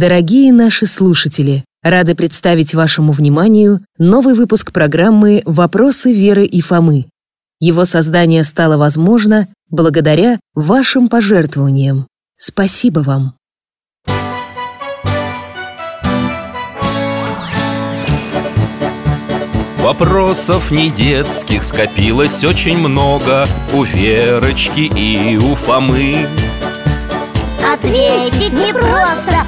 Дорогие 0.00 0.52
наши 0.52 0.86
слушатели, 0.86 1.64
рады 1.82 2.14
представить 2.14 2.72
вашему 2.72 3.10
вниманию 3.10 3.80
новый 3.98 4.34
выпуск 4.34 4.70
программы 4.70 5.42
«Вопросы 5.44 6.12
Веры 6.12 6.44
и 6.44 6.60
Фомы». 6.60 7.06
Его 7.58 7.84
создание 7.84 8.44
стало 8.44 8.76
возможно 8.76 9.48
благодаря 9.70 10.38
вашим 10.54 11.08
пожертвованиям. 11.08 12.06
Спасибо 12.36 13.00
вам! 13.00 13.34
Вопросов 19.78 20.70
не 20.70 20.90
детских 20.90 21.64
скопилось 21.64 22.44
очень 22.44 22.78
много 22.78 23.48
У 23.74 23.82
Верочки 23.82 24.92
и 24.96 25.36
у 25.38 25.56
Фомы 25.56 26.24
Ответить 27.74 28.52
непросто 28.52 29.47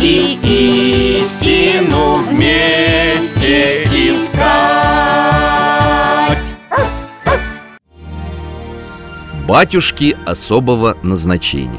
И 0.00 1.18
истину 1.20 2.16
вместе 2.22 3.84
искать. 3.84 4.36
Батюшки 9.48 10.16
особого 10.26 10.96
назначения. 11.02 11.70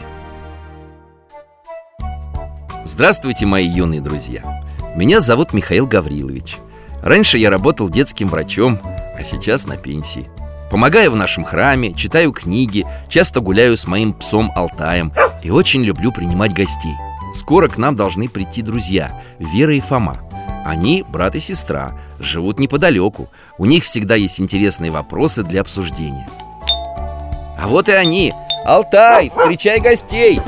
Здравствуйте, 2.85 3.45
мои 3.45 3.67
юные 3.67 4.01
друзья. 4.01 4.63
Меня 4.95 5.19
зовут 5.19 5.53
Михаил 5.53 5.85
Гаврилович. 5.85 6.57
Раньше 7.03 7.37
я 7.37 7.51
работал 7.51 7.89
детским 7.89 8.27
врачом, 8.27 8.79
а 8.83 9.23
сейчас 9.23 9.67
на 9.67 9.77
пенсии. 9.77 10.27
Помогаю 10.71 11.11
в 11.11 11.15
нашем 11.15 11.43
храме, 11.43 11.93
читаю 11.93 12.31
книги, 12.31 12.85
часто 13.07 13.41
гуляю 13.41 13.77
с 13.77 13.85
моим 13.87 14.13
псом 14.13 14.51
Алтаем 14.55 15.13
И 15.41 15.49
очень 15.49 15.83
люблю 15.83 16.11
принимать 16.11 16.53
гостей 16.53 16.93
Скоро 17.37 17.67
к 17.67 17.77
нам 17.77 17.95
должны 17.95 18.27
прийти 18.27 18.63
друзья 18.63 19.21
Вера 19.37 19.75
и 19.75 19.79
Фома. 19.79 20.17
Они 20.65 21.05
брат 21.07 21.35
и 21.35 21.39
сестра, 21.39 21.93
живут 22.19 22.57
неподалеку. 22.57 23.29
У 23.59 23.65
них 23.65 23.83
всегда 23.83 24.15
есть 24.15 24.41
интересные 24.41 24.89
вопросы 24.89 25.43
для 25.43 25.61
обсуждения. 25.61 26.27
А 27.55 27.67
вот 27.67 27.89
и 27.89 27.91
они. 27.91 28.33
Алтай, 28.65 29.29
встречай 29.29 29.79
гостей! 29.79 30.41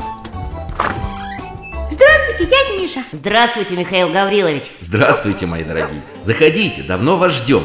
Здравствуйте, 1.90 2.46
дядя 2.46 2.82
Миша! 2.82 3.04
Здравствуйте, 3.12 3.76
Михаил 3.76 4.12
Гаврилович! 4.12 4.64
Здравствуйте, 4.80 5.46
мои 5.46 5.62
дорогие! 5.62 6.02
Заходите, 6.22 6.82
давно 6.82 7.16
вас 7.16 7.34
ждем. 7.34 7.62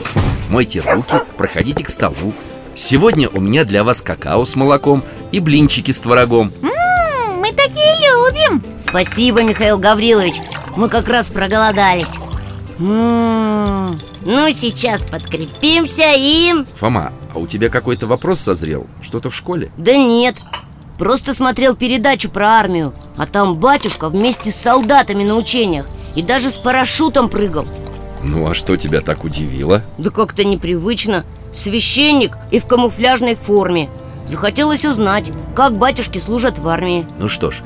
Мойте 0.52 0.82
руки, 0.82 1.16
проходите 1.36 1.84
к 1.84 1.90
столу. 1.90 2.32
Сегодня 2.76 3.28
у 3.30 3.42
меня 3.42 3.66
для 3.66 3.84
вас 3.84 4.02
какао 4.04 4.46
с 4.46 4.56
молоком 4.56 5.04
и 5.32 5.40
блинчики 5.40 5.90
с 5.90 6.00
творогом. 6.00 6.54
М, 6.62 6.70
любим 8.50 8.64
Спасибо, 8.78 9.44
Михаил 9.44 9.78
Гаврилович. 9.78 10.36
Мы 10.76 10.90
как 10.90 11.08
раз 11.08 11.28
проголодались. 11.28 12.12
М, 12.80 13.98
Ну, 14.26 14.50
сейчас 14.52 15.02
подкрепимся 15.04 16.14
и... 16.16 16.52
Фома, 16.80 17.14
а 17.34 17.40
у 17.40 17.48
тебя 17.48 17.70
какой-то 17.70 18.08
вопрос 18.08 18.40
созрел? 18.42 18.88
Что-то 19.02 19.30
в 19.30 19.36
школе? 19.36 19.72
Да 19.78 19.96
нет. 19.96 20.36
Просто 20.98 21.34
смотрел 21.34 21.76
передачу 21.76 22.30
про 22.30 22.52
армию. 22.60 22.94
А 23.18 23.28
там 23.28 23.56
батюшка 23.56 24.10
вместе 24.10 24.52
с 24.52 24.56
солдатами 24.56 25.24
на 25.24 25.36
учениях 25.36 25.86
И 26.16 26.22
даже 26.22 26.50
с 26.50 26.56
парашютом 26.58 27.30
прыгал. 27.30 27.66
Ну 28.24 28.50
а 28.50 28.54
что 28.54 28.76
тебя 28.78 29.02
так 29.02 29.24
удивило? 29.24 29.84
Да 29.98 30.10
как-то 30.10 30.44
непривычно. 30.44 31.24
Священник 31.54 32.36
и 32.52 32.60
в 32.60 32.66
камуфляжной 32.66 33.36
форме. 33.36 33.90
Захотелось 34.26 34.86
узнать, 34.86 35.32
как 35.56 35.78
батюшки 35.78 36.18
служат 36.18 36.58
в 36.58 36.68
армии. 36.68 37.06
Ну 37.20 37.28
что 37.28 37.52
ж, 37.52 37.58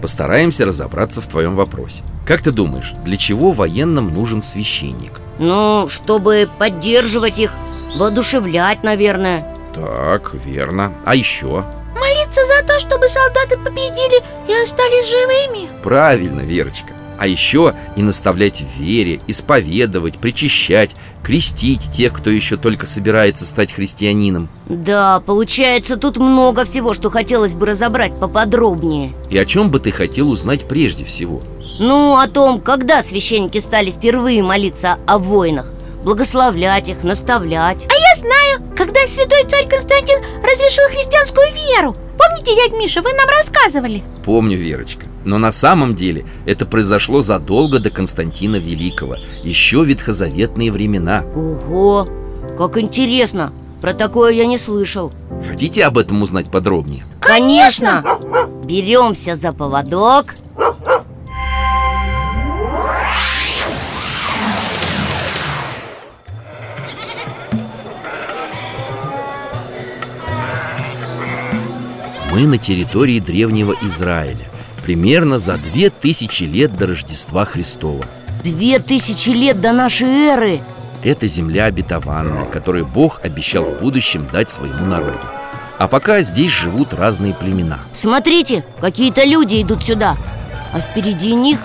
постараемся 0.00 0.64
разобраться 0.64 1.20
в 1.20 1.26
твоем 1.26 1.56
вопросе. 1.56 2.02
Как 2.26 2.42
ты 2.42 2.50
думаешь, 2.50 2.92
для 3.04 3.16
чего 3.16 3.52
военным 3.52 4.12
нужен 4.12 4.42
священник? 4.42 5.20
Ну, 5.38 5.86
чтобы 5.88 6.48
поддерживать 6.58 7.38
их 7.38 7.52
Воодушевлять, 7.96 8.82
наверное. 8.82 9.46
Так, 9.74 10.34
верно. 10.44 10.92
А 11.04 11.14
еще? 11.14 11.64
Молиться 11.94 12.40
за 12.46 12.66
то, 12.66 12.78
чтобы 12.78 13.08
солдаты 13.08 13.56
победили 13.56 14.22
и 14.48 14.62
остались 14.62 15.08
живыми. 15.08 15.68
Правильно, 15.82 16.40
Верочка 16.40 16.97
А 17.18 17.26
еще 17.26 17.74
и 17.96 18.02
наставлять 18.02 18.60
в 18.60 18.80
вере, 18.80 19.20
исповедовать, 19.26 20.18
причащать, 20.18 20.94
крестить 21.22 21.90
тех, 21.92 22.12
кто 22.12 22.30
еще 22.30 22.56
только 22.56 22.86
собирается 22.86 23.44
стать 23.44 23.72
христианином. 23.72 24.48
Да, 24.68 25.20
получается, 25.26 25.96
тут 25.96 26.16
много 26.16 26.64
всего, 26.64 26.94
что 26.94 27.10
хотелось 27.10 27.54
бы 27.54 27.66
разобрать 27.66 28.18
поподробнее. 28.18 29.12
И 29.30 29.36
о 29.36 29.44
чем 29.44 29.70
бы 29.70 29.80
ты 29.80 29.90
хотел 29.90 30.30
узнать 30.30 30.68
прежде 30.68 31.04
всего? 31.04 31.42
Ну, 31.80 32.16
о 32.16 32.28
том, 32.28 32.60
когда 32.60 33.02
священники 33.02 33.58
стали 33.58 33.90
впервые 33.90 34.42
молиться 34.42 34.98
о 35.06 35.18
войнах. 35.18 35.66
Благословлять 36.04 36.88
их, 36.88 37.02
наставлять. 37.02 37.86
А 37.88 37.94
я 37.94 38.16
знаю, 38.16 38.76
когда 38.76 39.00
святой 39.08 39.44
царь 39.48 39.68
Константин 39.68 40.18
разрешил 40.36 40.84
христианскую 40.90 41.48
веру. 41.52 41.96
Помните, 42.16 42.54
дядя 42.54 42.76
Миша, 42.76 43.02
вы 43.02 43.12
нам 43.12 43.28
рассказывали? 43.28 44.04
Помню, 44.24 44.56
Верочка 44.56 45.06
Но 45.28 45.36
на 45.36 45.52
самом 45.52 45.94
деле 45.94 46.24
это 46.46 46.64
произошло 46.64 47.20
задолго 47.20 47.80
до 47.80 47.90
Константина 47.90 48.56
Великого 48.56 49.16
Еще 49.44 49.84
ветхозаветные 49.84 50.72
времена. 50.72 51.22
Ого, 51.36 52.08
как 52.56 52.78
интересно! 52.78 53.52
Про 53.82 53.92
такое 53.92 54.32
я 54.32 54.46
не 54.46 54.56
слышал. 54.56 55.12
Хотите 55.46 55.84
об 55.84 55.98
этом 55.98 56.22
узнать 56.22 56.50
подробнее? 56.50 57.04
Конечно! 57.20 58.02
Беремся 58.64 59.36
за 59.36 59.52
поводок. 59.52 60.34
Мы 72.32 72.46
на 72.46 72.56
территории 72.56 73.20
древнего 73.20 73.74
Израиля 73.82 74.48
Примерно 74.88 75.38
за 75.38 75.58
две 75.58 75.90
тысячи 75.90 76.44
лет 76.44 76.74
до 76.78 76.86
Рождества 76.86 77.44
Христова. 77.44 78.06
Две 78.42 78.78
тысячи 78.78 79.28
лет 79.28 79.60
до 79.60 79.74
нашей 79.74 80.08
эры! 80.08 80.62
Это 81.02 81.26
земля 81.26 81.66
обетованная, 81.66 82.46
которую 82.46 82.86
Бог 82.86 83.20
обещал 83.22 83.64
в 83.64 83.82
будущем 83.82 84.26
дать 84.32 84.48
своему 84.48 84.86
народу. 84.86 85.20
А 85.76 85.88
пока 85.88 86.20
здесь 86.20 86.50
живут 86.50 86.94
разные 86.94 87.34
племена. 87.34 87.80
Смотрите, 87.92 88.64
какие-то 88.80 89.26
люди 89.26 89.60
идут 89.60 89.84
сюда 89.84 90.16
А 90.72 90.80
впереди 90.80 91.34
них 91.34 91.58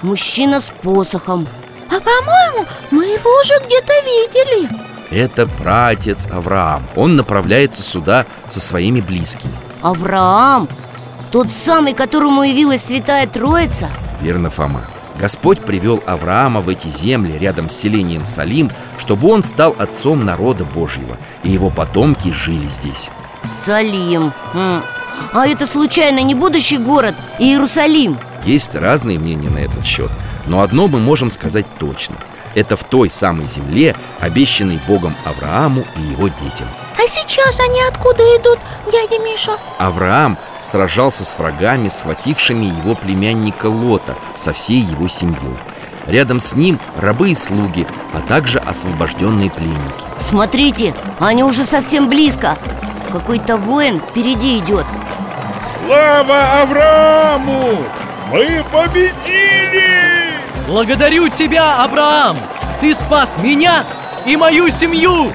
мужчина 0.00 0.62
с 0.62 0.72
посохом. 0.82 1.46
А 1.90 2.00
по-моему, 2.00 2.66
мы 2.90 3.04
его 3.04 3.30
уже 3.42 3.62
где-то 3.62 3.92
видели. 4.06 4.70
Это 5.10 5.46
праотец 5.46 6.26
Авраам. 6.32 6.88
Он 6.96 7.16
направляется 7.16 7.82
сюда 7.82 8.24
со 8.48 8.58
своими 8.58 9.02
близкими. 9.02 9.52
Авраам 9.82 10.66
Тот 11.30 11.52
самый, 11.52 11.94
которому 11.94 12.42
явилась 12.42 12.84
Святая 12.84 13.26
Троица? 13.26 13.88
Верно, 14.20 14.50
Фома. 14.50 14.84
Господь 15.16 15.60
привел 15.60 16.02
Авраама 16.06 16.60
в 16.60 16.68
эти 16.68 16.88
земли 16.88 17.38
рядом 17.38 17.68
с 17.68 17.76
селением 17.76 18.24
Салим 18.24 18.70
Чтобы 18.98 19.28
он 19.28 19.42
стал 19.42 19.76
отцом 19.78 20.24
народа 20.24 20.64
Божьего 20.64 21.18
И 21.42 21.50
его 21.50 21.68
потомки 21.68 22.32
жили 22.32 22.68
здесь. 22.68 23.10
Салим. 23.44 24.32
А 24.54 25.46
это 25.46 25.66
случайно 25.66 26.20
не 26.20 26.34
будущий 26.34 26.78
город 26.78 27.14
Иерусалим? 27.38 28.18
Есть 28.44 28.74
разные 28.74 29.18
мнения 29.18 29.50
на 29.50 29.58
этот 29.58 29.84
счет 29.84 30.10
Но 30.46 30.62
одно 30.62 30.88
мы 30.88 30.98
можем 30.98 31.30
сказать 31.30 31.66
точно. 31.78 32.16
Это 32.54 32.74
в 32.76 32.82
той 32.84 33.10
самой 33.10 33.46
земле, 33.46 33.94
обещанной 34.20 34.80
Богом 34.88 35.14
Аврааму 35.24 35.84
и 35.96 36.12
его 36.12 36.28
детям 36.28 36.66
А 37.02 37.08
сейчас 37.08 37.58
они 37.60 37.80
откуда 37.88 38.22
идут, 38.36 38.58
дядя 38.92 39.18
Миша? 39.22 39.52
Авраам 39.78 40.36
сражался 40.60 41.24
с 41.24 41.38
врагами, 41.38 41.88
схватившими 41.88 42.66
его 42.66 42.94
племянника 42.94 43.66
Лота 43.66 44.16
со 44.36 44.52
всей 44.52 44.80
его 44.80 45.08
семьей 45.08 45.56
Рядом 46.06 46.40
с 46.40 46.54
ним 46.54 46.78
рабы 46.98 47.30
и 47.30 47.34
слуги, 47.34 47.86
а 48.12 48.20
также 48.20 48.58
освобожденные 48.58 49.50
пленники 49.50 50.04
Смотрите, 50.18 50.94
они 51.18 51.42
уже 51.42 51.64
совсем 51.64 52.10
близко 52.10 52.58
Какой-то 53.10 53.56
воин 53.56 54.00
впереди 54.00 54.58
идет 54.58 54.84
Слава 55.78 56.62
Аврааму! 56.62 57.78
Мы 58.30 58.62
победили! 58.70 60.34
Благодарю 60.66 61.30
тебя, 61.30 61.82
Авраам! 61.82 62.36
Ты 62.82 62.92
спас 62.92 63.38
меня 63.42 63.86
и 64.26 64.36
мою 64.36 64.68
семью! 64.68 65.32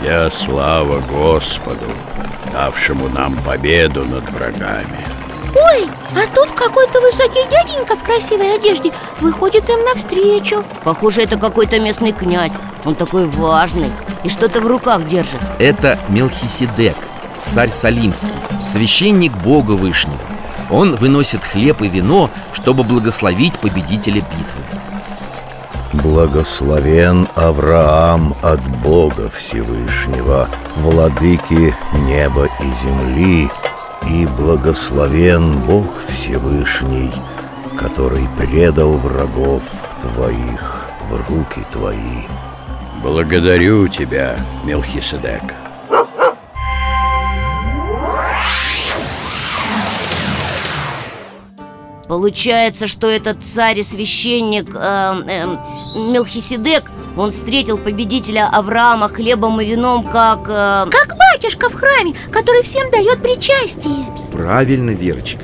Вся 0.00 0.30
слава 0.30 1.00
Господу, 1.00 1.86
давшему 2.52 3.08
нам 3.08 3.36
победу 3.42 4.04
над 4.04 4.30
врагами. 4.30 5.06
Ой, 5.54 5.88
а 6.12 6.34
тут 6.34 6.50
какой-то 6.50 7.00
высокий 7.00 7.48
дяденька 7.48 7.96
в 7.96 8.02
красивой 8.02 8.56
одежде 8.56 8.92
выходит 9.20 9.68
им 9.70 9.82
навстречу. 9.84 10.64
Похоже, 10.84 11.22
это 11.22 11.38
какой-то 11.38 11.80
местный 11.80 12.12
князь. 12.12 12.52
Он 12.84 12.94
такой 12.94 13.26
важный 13.26 13.90
и 14.22 14.28
что-то 14.28 14.60
в 14.60 14.66
руках 14.66 15.06
держит. 15.06 15.40
Это 15.58 15.98
Мелхиседек, 16.08 16.96
царь 17.46 17.70
Салимский, 17.70 18.28
священник 18.60 19.32
Бога 19.32 19.72
Вышнего. 19.72 20.20
Он 20.70 20.94
выносит 20.94 21.42
хлеб 21.42 21.80
и 21.80 21.88
вино, 21.88 22.28
чтобы 22.52 22.82
благословить 22.82 23.58
победителя 23.58 24.20
битвы 24.20 24.75
Благословен 26.02 27.26
Авраам 27.34 28.34
от 28.42 28.60
Бога 28.82 29.30
Всевышнего, 29.30 30.48
владыки 30.76 31.74
неба 32.06 32.48
и 32.60 32.84
земли, 32.84 33.50
и 34.08 34.26
благословен 34.26 35.60
Бог 35.60 36.02
Всевышний, 36.06 37.10
который 37.76 38.28
предал 38.36 38.92
врагов 38.92 39.62
твоих 40.00 40.86
в 41.08 41.16
руки 41.28 41.64
твои. 41.70 42.24
Благодарю 43.02 43.88
тебя, 43.88 44.36
Мелхиседек. 44.64 45.54
Получается, 52.08 52.86
что 52.86 53.08
этот 53.08 53.44
царь 53.44 53.80
и 53.80 53.82
священник 53.82 54.70
э, 54.74 55.22
э, 55.28 55.56
Мелхиседек 55.96 56.84
Он 57.16 57.30
встретил 57.30 57.78
победителя 57.78 58.48
Авраама 58.52 59.08
хлебом 59.08 59.60
и 59.60 59.64
вином 59.66 60.04
как... 60.04 60.40
э, 60.48 60.90
Как 60.90 61.16
батюшка 61.16 61.68
в 61.70 61.74
храме, 61.74 62.14
который 62.30 62.62
всем 62.62 62.90
дает 62.90 63.22
причастие. 63.22 64.06
Правильно, 64.32 64.90
Верочка. 64.90 65.40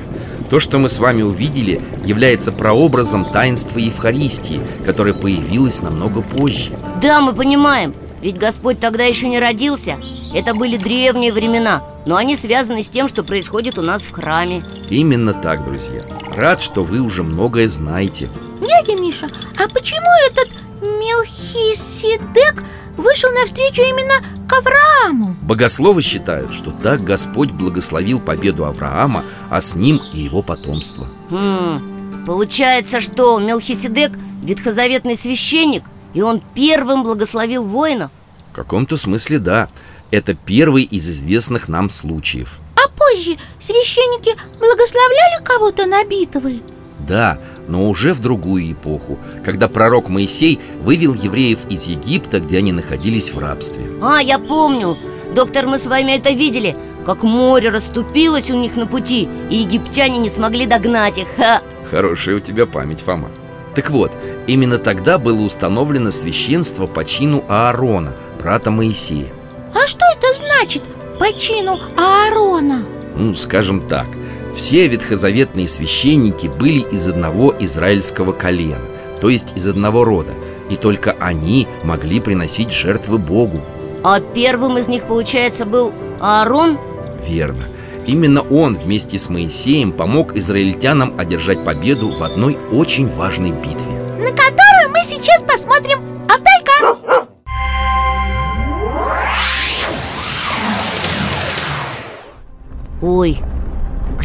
То, 0.49 0.59
что 0.59 0.77
мы 0.77 0.87
с 0.87 0.99
вами 0.99 1.23
увидели, 1.23 1.81
является 2.05 2.51
прообразом 2.51 3.25
таинства 3.25 3.79
Евхаристии 3.79 4.61
Которое 4.85 5.13
появилось 5.15 5.81
намного 5.81 6.21
позже. 6.21 6.71
Да, 7.01 7.21
мы 7.21 7.33
понимаем. 7.33 7.95
Ведь 8.21 8.37
Господь 8.37 8.79
тогда 8.79 9.03
еще 9.03 9.27
не 9.27 9.39
родился. 9.39 9.97
Это 10.35 10.53
были 10.53 10.77
древние 10.77 11.33
времена 11.33 11.81
Но 12.05 12.15
они 12.17 12.35
связаны 12.35 12.83
с 12.83 12.89
тем, 12.89 13.07
что 13.07 13.23
происходит 13.23 13.79
у 13.79 13.81
нас 13.81 14.03
в 14.03 14.11
храме. 14.11 14.63
Именно 14.89 15.33
так, 15.33 15.65
друзья. 15.65 16.01
Рад, 16.35 16.61
что 16.61 16.83
вы 16.83 16.99
уже 16.99 17.23
многое 17.23 17.67
знаете 17.67 18.29
Дядя 18.67 19.01
Миша, 19.01 19.27
а 19.57 19.67
почему 19.67 20.07
этот 20.29 20.49
Мелхиседек 20.81 22.63
вышел 22.97 23.31
навстречу 23.31 23.81
именно 23.81 24.13
к 24.47 24.53
Аврааму? 24.53 25.35
Богословы 25.41 26.01
считают, 26.01 26.53
что 26.53 26.71
так 26.71 27.03
Господь 27.03 27.51
благословил 27.51 28.19
победу 28.19 28.65
Авраама, 28.65 29.25
а 29.49 29.61
с 29.61 29.75
ним 29.75 30.01
и 30.13 30.19
его 30.21 30.41
потомство 30.43 31.07
Хм, 31.29 32.23
Получается, 32.25 33.01
что 33.01 33.39
Мелхиседек 33.39 34.11
ветхозаветный 34.43 35.17
священник 35.17 35.83
И 36.13 36.21
он 36.21 36.41
первым 36.55 37.03
благословил 37.03 37.63
воинов 37.63 38.11
В 38.51 38.55
каком-то 38.55 38.97
смысле 38.97 39.39
да 39.39 39.67
Это 40.11 40.33
первый 40.35 40.83
из 40.83 41.07
известных 41.09 41.67
нам 41.67 41.89
случаев 41.89 42.59
А 42.75 42.87
позже 42.89 43.37
священники 43.59 44.31
благословляли 44.59 45.43
кого-то 45.43 45.85
на 45.85 46.03
битвы? 46.05 46.61
Да, 47.07 47.37
но 47.67 47.89
уже 47.89 48.13
в 48.13 48.21
другую 48.21 48.71
эпоху 48.71 49.17
Когда 49.43 49.67
пророк 49.67 50.09
Моисей 50.09 50.59
вывел 50.81 51.13
евреев 51.13 51.59
из 51.69 51.83
Египта, 51.83 52.39
где 52.39 52.59
они 52.59 52.71
находились 52.71 53.33
в 53.33 53.39
рабстве. 53.39 53.85
А, 54.01 54.19
я 54.21 54.39
помню. 54.39 54.95
Доктор, 55.35 55.67
мы 55.67 55.77
с 55.77 55.85
вами 55.85 56.13
это 56.13 56.29
видели. 56.31 56.75
Как 57.05 57.23
море 57.23 57.69
расступилось 57.69 58.49
у 58.49 58.57
них 58.57 58.77
на 58.77 58.85
пути 58.87 59.27
И 59.49 59.57
египтяне 59.57 60.19
не 60.19 60.29
смогли 60.29 60.65
догнать 60.65 61.17
их. 61.17 61.27
Ха! 61.37 61.61
Хорошая 61.91 62.37
у 62.37 62.39
тебя 62.39 62.65
память, 62.65 63.01
Фома. 63.01 63.29
Так 63.75 63.89
вот, 63.89 64.11
именно 64.47 64.77
тогда 64.77 65.17
было 65.17 65.41
установлено 65.41 66.11
священство 66.11 66.85
по 66.85 67.03
чину 67.03 67.43
Аарона, 67.49 68.13
брата 68.39 68.71
Моисея. 68.71 69.27
А 69.73 69.87
что 69.87 70.05
это 70.15 70.27
значит 70.37 70.83
по 71.19 71.31
чину 71.33 71.79
Аарона? 71.97 72.83
Ну, 73.15 73.35
скажем 73.35 73.87
так, 73.87 74.07
все 74.55 74.87
ветхозаветные 74.87 75.67
священники 75.67 76.47
были 76.47 76.79
из 76.79 77.07
одного 77.07 77.53
израильского 77.59 78.31
колена, 78.31 78.81
то 79.21 79.29
есть 79.29 79.53
из 79.55 79.67
одного 79.67 80.03
рода, 80.03 80.33
и 80.69 80.75
только 80.75 81.15
они 81.19 81.67
могли 81.83 82.19
приносить 82.19 82.71
жертвы 82.71 83.17
Богу. 83.17 83.61
А 84.03 84.19
первым 84.19 84.77
из 84.77 84.87
них, 84.87 85.03
получается, 85.03 85.65
был 85.65 85.93
Аарон? 86.19 86.77
Верно. 87.27 87.63
Именно 88.05 88.41
он 88.41 88.75
вместе 88.75 89.17
с 89.17 89.29
Моисеем 89.29 89.93
помог 89.93 90.35
израильтянам 90.35 91.13
одержать 91.17 91.63
победу 91.63 92.09
в 92.09 92.21
одной 92.21 92.57
очень 92.71 93.07
важной 93.07 93.51
битве. 93.51 93.93
На 94.17 94.29
которую 94.29 94.89
мы 94.89 94.99
сейчас 95.05 95.41
посмотрим 95.41 95.99
Алтайка! 96.27 97.27
Ой, 103.01 103.37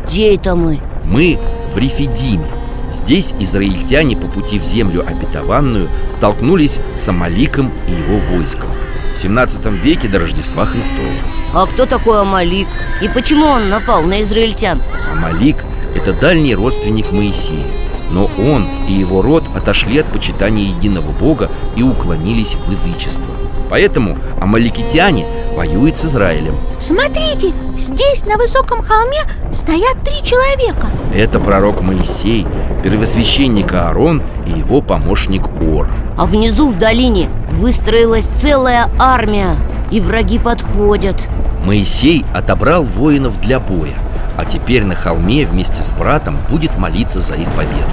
где 0.09 0.35
это 0.35 0.57
мы? 0.57 0.81
Мы 1.05 1.39
в 1.75 1.77
Рефидиме. 1.77 2.47
Здесь 2.91 3.35
израильтяне 3.39 4.17
по 4.17 4.27
пути 4.27 4.59
в 4.59 4.65
землю 4.65 5.05
обетованную 5.07 5.89
столкнулись 6.11 6.81
с 6.95 7.09
Амаликом 7.09 7.71
и 7.87 7.93
его 7.93 8.19
войском 8.31 8.71
в 9.13 9.19
17 9.19 9.67
веке 9.67 10.09
до 10.09 10.21
Рождества 10.21 10.65
Христова. 10.65 11.13
А 11.53 11.67
кто 11.67 11.85
такой 11.85 12.23
Амалик? 12.23 12.69
И 13.03 13.09
почему 13.09 13.45
он 13.47 13.69
напал 13.69 14.03
на 14.05 14.23
израильтян? 14.23 14.81
Амалик– 15.13 15.65
это 15.95 16.15
дальний 16.15 16.55
родственник 16.55 17.11
Моисея 17.13 17.67
Но 18.11 18.31
он 18.39 18.67
и 18.89 18.93
его 18.93 19.23
род 19.23 19.45
отошли 19.55 19.99
от 19.99 20.07
почитания 20.07 20.71
единого 20.75 21.13
Бога 21.13 21.51
и 21.77 21.83
уклонились 21.83 22.55
в 22.55 22.71
язычество 22.71 23.31
Поэтому 23.71 24.17
амаликитяне 24.41 25.27
воюют 25.59 25.99
с 25.99 26.05
Израилем. 26.05 26.57
Смотрите, 26.79 27.53
здесь 27.77 28.25
на 28.25 28.37
высоком 28.37 28.81
холме 28.81 29.19
стоят 29.53 29.97
три 30.05 30.23
человека. 30.23 30.87
Это 31.13 31.41
пророк 31.41 31.81
Моисей, 31.81 32.47
первосвященник 32.85 33.73
Аарон 33.73 34.23
и 34.47 34.57
его 34.57 34.81
помощник 34.81 35.49
Ор. 35.61 35.89
А 36.17 36.27
внизу 36.27 36.69
в 36.69 36.79
долине 36.79 37.29
выстроилась 37.51 38.27
целая 38.37 38.89
армия 39.01 39.57
И 39.91 40.01
враги 40.01 40.39
подходят. 40.39 41.17
Моисей 41.65 42.25
отобрал 42.33 42.85
воинов 42.85 43.41
для 43.41 43.59
боя 43.59 43.97
А 44.37 44.45
теперь 44.45 44.85
на 44.85 44.95
холме 44.95 45.45
вместе 45.45 45.83
с 45.83 45.91
братом 45.91 46.39
будет 46.49 46.79
молиться 46.79 47.19
за 47.19 47.35
их 47.35 47.51
победу 47.55 47.91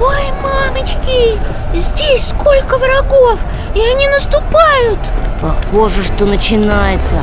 Ой, 0.00 0.32
мамочки, 0.42 1.38
здесь 1.74 2.28
сколько 2.30 2.78
врагов, 2.78 3.38
и 3.74 3.80
они 3.80 4.08
наступают 4.08 4.98
Похоже, 5.42 6.02
что 6.02 6.24
начинается 6.24 7.18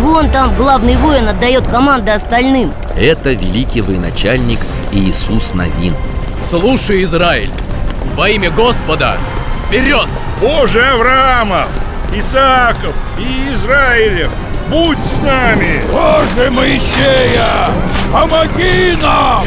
Вон 0.00 0.30
там 0.30 0.54
главный 0.56 0.96
воин 0.96 1.28
отдает 1.28 1.66
команды 1.66 2.12
остальным 2.12 2.72
Это 2.96 3.32
великий 3.32 3.82
военачальник 3.82 4.58
Иисус 4.90 5.52
Новин 5.52 5.94
Слушай, 6.42 7.02
Израиль, 7.04 7.50
во 8.16 8.28
имя 8.30 8.50
Господа, 8.50 9.18
вперед! 9.66 10.08
Боже 10.40 10.82
Авраамов, 10.82 11.68
Исааков 12.14 12.94
и 13.18 13.52
Израилев, 13.52 14.30
будь 14.70 15.02
с 15.02 15.18
нами! 15.18 15.82
Боже 15.92 16.50
Моисея, 16.50 17.70
помоги 18.10 18.96
нам! 19.02 19.44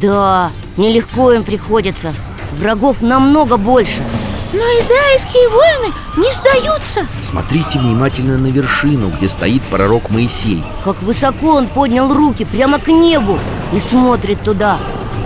Да, 0.00 0.52
нелегко 0.76 1.32
им 1.32 1.42
приходится. 1.42 2.12
Врагов 2.52 3.02
намного 3.02 3.56
больше. 3.56 4.04
Но 4.52 4.60
израильские 4.60 5.48
воины 5.48 5.92
не 6.16 6.32
сдаются. 6.32 7.00
Смотрите 7.20 7.80
внимательно 7.80 8.38
на 8.38 8.46
вершину, 8.46 9.08
где 9.08 9.28
стоит 9.28 9.60
пророк 9.64 10.10
Моисей. 10.10 10.62
Как 10.84 11.02
высоко 11.02 11.54
он 11.54 11.66
поднял 11.66 12.14
руки 12.14 12.44
прямо 12.44 12.78
к 12.78 12.86
небу 12.86 13.40
И 13.72 13.80
смотрит 13.80 14.40
туда. 14.42 14.78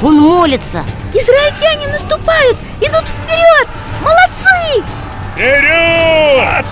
Он 0.03 0.19
молится. 0.19 0.85
Израильтяне 1.13 1.89
наступают, 1.89 2.57
идут 2.81 3.05
вперед. 3.05 3.69
Молодцы! 4.03 4.83
Вперед! 5.35 6.65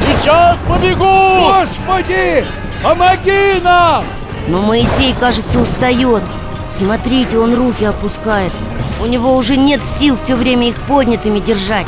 Сейчас 0.00 0.56
побегу! 0.66 1.60
Господи, 1.60 2.42
помоги 2.82 3.60
нам! 3.62 4.04
Но 4.48 4.62
Моисей, 4.62 5.14
кажется, 5.20 5.60
устает 5.60 6.22
Смотрите, 6.74 7.38
он 7.38 7.54
руки 7.54 7.84
опускает 7.84 8.52
У 9.00 9.06
него 9.06 9.36
уже 9.36 9.56
нет 9.56 9.84
сил 9.84 10.16
все 10.16 10.34
время 10.34 10.70
их 10.70 10.74
поднятыми 10.88 11.38
держать 11.38 11.86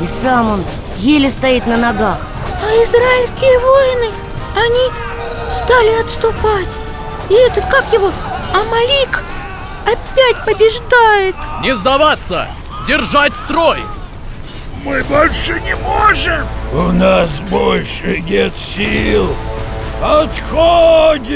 И 0.00 0.06
сам 0.06 0.50
он 0.52 0.64
еле 1.00 1.28
стоит 1.28 1.66
на 1.66 1.76
ногах 1.76 2.16
А 2.62 2.66
израильские 2.82 3.58
воины, 3.58 4.10
они 4.56 5.50
стали 5.50 6.00
отступать 6.00 6.66
И 7.28 7.34
этот, 7.34 7.66
как 7.66 7.84
его, 7.92 8.10
А 8.54 8.64
Малик 8.70 9.22
опять 9.84 10.44
побеждает 10.46 11.36
Не 11.60 11.74
сдаваться! 11.74 12.48
Держать 12.88 13.34
строй! 13.34 13.80
Мы 14.82 15.04
больше 15.04 15.60
не 15.60 15.76
можем! 15.76 16.46
У 16.72 16.90
нас 16.92 17.30
больше 17.50 18.20
нет 18.20 18.52
сил. 18.56 19.28
Отходим! 20.02 21.32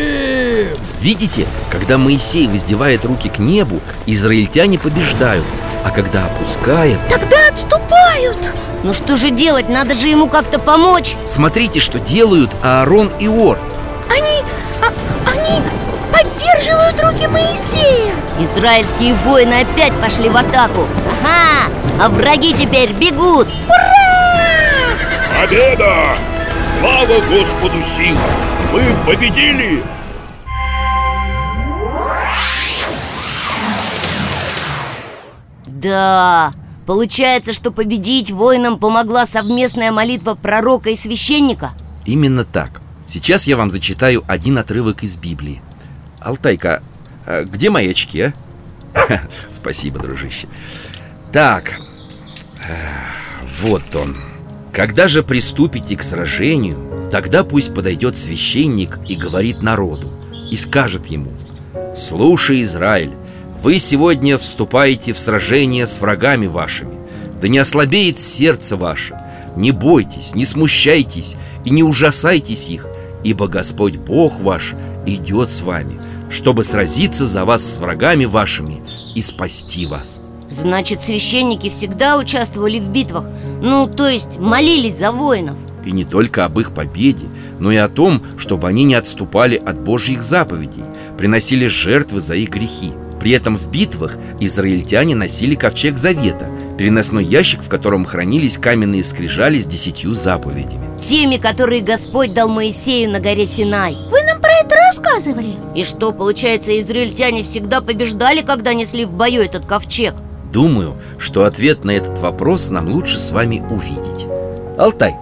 Видите, 1.01 1.47
когда 1.71 1.99
Моисей 1.99 2.49
воздевает 2.49 3.05
руки 3.05 3.29
к 3.29 3.39
небу, 3.39 3.81
израильтяне 4.07 4.77
побеждают 4.77 5.45
А 5.85 5.91
когда 5.91 6.25
опускает, 6.25 6.99
Тогда 7.09 7.37
отступают 7.53 8.37
Ну 8.83 8.93
что 8.93 9.15
же 9.15 9.31
делать? 9.31 9.69
Надо 9.69 9.95
же 9.95 10.09
ему 10.09 10.27
как-то 10.27 10.59
помочь 10.59 11.15
смотрите, 11.25 11.79
что 11.79 12.01
делают 12.01 12.51
Аарон 12.65 13.13
и 13.21 13.29
Ор 13.29 13.57
Они... 14.11 14.43
а- 14.83 15.31
они 15.31 15.63
поддерживают 16.13 17.01
руки 17.01 17.29
Моисея 17.29 18.13
Израильские 18.41 19.15
воины 19.15 19.61
опять 19.61 19.93
пошли 20.01 20.29
в 20.29 20.37
атаку 20.37 20.89
Ага! 21.23 21.71
А 22.03 22.09
враги 22.09 22.53
теперь 22.53 22.93
бегут 22.93 23.47
Победа! 25.41 26.17
Слава 26.87 27.21
Господу 27.23 27.83
сил! 27.83 28.17
Мы 28.73 28.81
победили! 29.05 29.83
Да, 35.67 36.53
получается, 36.87 37.55
что 37.55 37.73
победить 37.73 38.31
воинам 38.31 38.79
помогла 38.79 39.27
совместная 39.27 39.91
молитва 39.91 40.37
пророка 40.37 40.91
и 40.91 40.95
священника 40.95 41.73
Именно 42.05 42.45
так 42.45 42.81
Сейчас 43.09 43.49
я 43.49 43.57
вам 43.57 43.69
зачитаю 43.71 44.23
один 44.29 44.57
отрывок 44.57 45.03
из 45.03 45.17
Библии 45.17 45.61
Алтайка, 46.21 46.85
а 47.27 47.43
где 47.43 47.69
мои 47.69 47.91
очки, 47.91 48.21
а? 48.21 48.33
Спасибо, 49.51 49.99
дружище 49.99 50.47
Так, 51.33 51.81
вот 53.61 53.83
он 53.97 54.17
Когда 54.77 55.09
же 55.09 55.23
приступите 55.23 55.97
к 55.97 56.03
сражению 56.03 57.09
Тогда 57.11 57.45
пусть 57.45 57.73
подойдет 57.73 58.19
священник 58.19 58.99
и 59.09 59.15
говорит 59.15 59.63
народу 59.63 60.13
И 60.51 60.57
скажет 60.57 61.07
ему 61.07 61.33
Слушай, 61.97 62.61
Израиль, 62.61 63.13
вы 63.63 63.79
сегодня 63.79 64.37
вступаете 64.37 65.15
в 65.15 65.19
сражение 65.19 65.87
с 65.87 65.99
врагами 65.99 66.47
вашими 66.47 66.95
Да 67.41 67.49
не 67.49 67.57
ослабеет 67.57 68.21
сердце 68.21 68.77
ваше. 68.77 69.19
Не 69.57 69.73
бойтесь, 69.73 70.35
не 70.35 70.45
смущайтесь 70.45 71.37
и 71.65 71.71
не 71.71 71.83
ужасайтесь 71.83 72.69
их 72.69 72.87
Ибо 73.25 73.49
Господь 73.49 73.97
Бог 73.97 74.41
ваш 74.41 74.75
идет 75.07 75.51
с 75.51 75.63
вами 75.63 75.99
Чтобы 76.29 76.65
сразиться 76.65 77.25
за 77.25 77.47
вас 77.47 77.65
с 77.65 77.79
врагами 77.79 78.27
вашими 78.27 78.83
и 79.15 79.23
спасти 79.23 79.87
вас 79.87 80.21
Значит, 80.57 81.03
священники 81.03 81.69
всегда 81.69 82.17
участвовали 82.17 82.81
в 82.81 82.89
битвах. 82.89 83.25
Ну, 83.61 83.87
то 83.87 84.09
есть 84.09 84.39
молились 84.39 84.99
за 84.99 85.13
воинов. 85.13 85.57
И 85.85 85.93
не 85.93 86.05
только 86.05 86.45
об 86.45 86.59
их 86.59 86.73
победе, 86.73 87.27
но 87.61 87.71
и 87.71 87.77
о 87.77 87.89
том, 87.89 88.23
чтобы 88.39 88.67
они 88.67 88.85
не 88.85 88.95
отступали 88.95 89.57
от 89.57 89.79
Божьих 89.81 90.23
заповедей 90.23 90.83
Приносили 91.17 91.67
жертвы 91.67 92.21
за 92.21 92.35
их 92.35 92.51
грехи. 92.51 92.93
При 93.21 93.33
этом 93.33 93.57
в 93.57 93.71
битвах 93.71 94.17
израильтяне 94.41 95.15
носили 95.15 95.55
ковчег 95.55 95.97
завета 95.97 96.49
Переносной 96.77 97.25
ящик, 97.25 97.63
в 97.63 97.69
котором 97.69 98.05
хранились 98.05 98.59
каменные 98.59 99.03
скрижали 99.03 99.59
с 99.59 99.67
десятью 99.67 100.13
заповедями. 100.13 100.87
Теми, 101.01 101.39
которые 101.39 101.81
Господь 101.81 102.35
дал 102.35 102.49
Моисею 102.49 103.11
на 103.11 103.19
горе 103.19 103.47
Синай. 103.47 103.95
Вы 104.11 104.23
нам 104.23 104.41
про 104.41 104.53
это 104.63 104.75
рассказывали? 104.75 105.55
И 105.75 105.85
что, 105.85 106.13
получается, 106.13 106.79
израильтяне 106.79 107.43
всегда 107.45 107.81
побеждали, 107.81 108.43
когда 108.43 108.75
несли 108.75 109.07
в 109.07 109.13
бою 109.13 109.41
этот 109.41 109.65
ковчег? 109.65 110.15
Думаю, 110.57 110.97
что 111.19 111.45
ответ 111.45 111.85
на 111.85 111.91
этот 111.91 112.19
вопрос 112.19 112.71
нам 112.71 112.89
лучше 112.89 113.19
с 113.19 113.31
вами 113.31 113.63
увидеть 113.69 114.27
Алтай, 114.79 115.15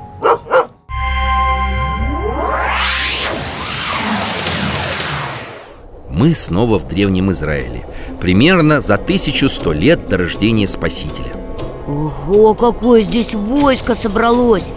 мы 6.08 6.36
снова 6.36 6.78
в 6.78 6.86
Древнем 6.86 7.32
Израиле 7.32 7.84
Примерно 8.20 8.80
за 8.80 8.94
1100 8.94 9.72
лет 9.72 10.08
до 10.08 10.18
рождения 10.18 10.68
Спасителя 10.68 11.34
Ого, 11.88 12.54
какое 12.54 13.02
здесь 13.02 13.34
войско 13.34 13.96
собралось! 13.96 14.70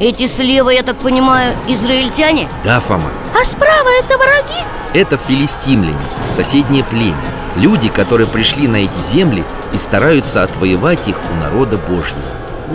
Эти 0.00 0.26
слева, 0.26 0.70
я 0.70 0.82
так 0.82 0.96
понимаю, 0.98 1.54
израильтяне? 1.68 2.48
Да, 2.64 2.80
Фома, 2.80 3.12
А 3.40 3.44
справа 3.44 3.88
это 4.00 4.18
враги? 4.18 4.64
это 4.94 5.16
филистимляне, 5.16 5.94
соседнее 6.32 6.82
племя 6.82 7.14
Люди, 7.56 7.90
которые 7.90 8.26
пришли 8.26 8.66
на 8.66 8.76
эти 8.76 8.98
земли 8.98 9.44
и 9.74 9.78
стараются 9.78 10.42
отвоевать 10.42 11.06
их 11.08 11.16
у 11.30 11.34
народа 11.34 11.76
Божьего 11.76 12.22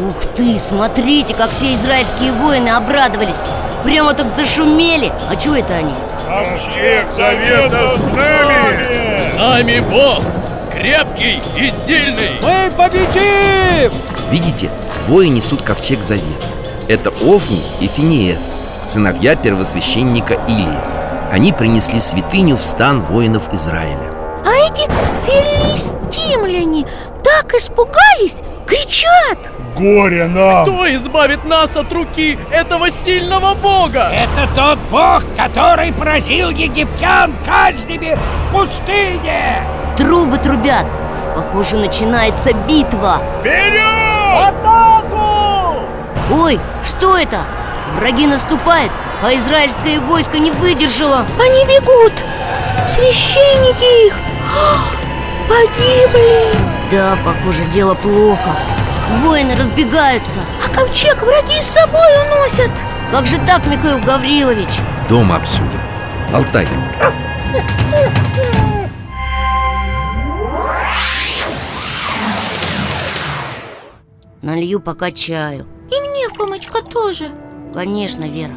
Ух 0.09 0.23
ты, 0.35 0.59
смотрите, 0.59 1.33
как 1.33 1.51
все 1.51 1.73
израильские 1.73 2.31
воины 2.31 2.69
обрадовались 2.69 3.35
Прямо 3.83 4.13
так 4.13 4.27
зашумели 4.35 5.11
А 5.29 5.35
чего 5.35 5.55
это 5.55 5.73
они? 5.73 5.93
Ковчег 6.27 7.09
Завета 7.09 7.89
с 7.97 8.13
нами! 8.13 9.37
Нами 9.37 9.79
Бог! 9.79 10.23
Крепкий 10.71 11.41
и 11.57 11.71
сильный! 11.71 12.31
Мы 12.43 12.69
победим! 12.77 13.91
Видите, 14.29 14.69
двое 15.07 15.29
несут 15.29 15.63
ковчег 15.63 16.03
завета 16.03 16.45
Это 16.87 17.09
Офни 17.09 17.63
и 17.79 17.87
Финиес, 17.87 18.57
сыновья 18.85 19.35
первосвященника 19.35 20.35
Илии 20.47 21.31
Они 21.31 21.51
принесли 21.51 21.99
святыню 21.99 22.57
в 22.57 22.63
стан 22.63 23.01
воинов 23.01 23.51
Израиля 23.51 24.16
А 24.45 24.49
эти 24.49 24.87
филистимляне 25.25 26.85
так 27.23 27.53
испугались, 27.53 28.37
кричат 28.65 29.51
Горе 29.75 30.25
нам! 30.27 30.63
Кто 30.63 30.93
избавит 30.95 31.45
нас 31.45 31.75
от 31.77 31.91
руки 31.93 32.39
этого 32.51 32.89
сильного 32.89 33.53
бога? 33.53 34.09
Это 34.11 34.47
тот 34.55 34.79
бог, 34.89 35.23
который 35.35 35.93
поразил 35.93 36.49
египтян 36.49 37.33
каждыми 37.45 38.15
в 38.15 38.53
пустыне! 38.53 39.63
Трубы 39.97 40.37
трубят 40.37 40.85
Похоже, 41.35 41.77
начинается 41.77 42.53
битва 42.53 43.21
Вперед! 43.41 43.83
Атаку! 44.47 45.81
Ой, 46.31 46.59
что 46.83 47.17
это? 47.17 47.41
Враги 47.95 48.25
наступают, 48.25 48.91
а 49.23 49.33
израильское 49.35 49.99
войско 49.99 50.39
не 50.39 50.51
выдержало 50.51 51.25
Они 51.39 51.65
бегут 51.65 52.13
Священники 52.89 54.07
их 54.07 54.13
погибли! 55.47 56.77
Да, 56.91 57.17
похоже, 57.25 57.65
дело 57.65 57.95
плохо. 57.95 58.55
Воины 59.21 59.55
разбегаются. 59.55 60.41
А 60.65 60.75
ковчег 60.75 61.21
враги 61.21 61.61
с 61.61 61.71
собой 61.71 62.07
уносят. 62.25 62.71
Как 63.11 63.25
же 63.25 63.37
так, 63.45 63.65
Михаил 63.65 63.99
Гаврилович? 63.99 64.79
Дома 65.09 65.37
обсудим. 65.37 65.81
Алтай, 66.33 66.67
Налью 74.41 74.79
пока 74.79 75.11
чаю. 75.11 75.65
И 75.91 75.99
мне, 75.99 76.29
Фомочка, 76.29 76.81
тоже. 76.81 77.29
Конечно, 77.73 78.23
Вера. 78.23 78.55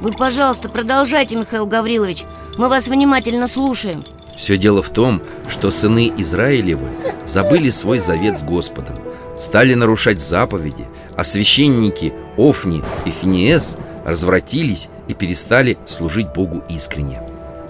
Вы, 0.00 0.12
пожалуйста, 0.12 0.68
продолжайте, 0.68 1.36
Михаил 1.36 1.66
Гаврилович. 1.66 2.24
Мы 2.58 2.68
вас 2.68 2.88
внимательно 2.88 3.48
слушаем 3.48 4.02
все 4.36 4.58
дело 4.58 4.82
в 4.82 4.90
том, 4.90 5.22
что 5.48 5.70
сыны 5.70 6.12
Израилевы 6.16 6.88
забыли 7.24 7.70
свой 7.70 7.98
завет 7.98 8.38
с 8.38 8.42
Господом 8.42 8.96
Стали 9.38 9.74
нарушать 9.74 10.20
заповеди 10.20 10.86
А 11.16 11.24
священники 11.24 12.12
Офни 12.36 12.84
и 13.06 13.10
Финиес 13.10 13.78
развратились 14.04 14.88
и 15.08 15.14
перестали 15.14 15.78
служить 15.84 16.32
Богу 16.32 16.62
искренне. 16.68 17.20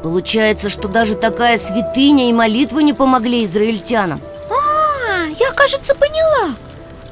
Получается, 0.02 0.68
что 0.68 0.88
даже 0.88 1.14
такая 1.14 1.56
святыня 1.56 2.28
и 2.28 2.32
молитвы 2.32 2.82
не 2.82 2.92
помогли 2.92 3.44
израильтянам? 3.44 4.20
А, 4.50 5.26
я, 5.26 5.50
кажется, 5.52 5.94
поняла. 5.94 6.54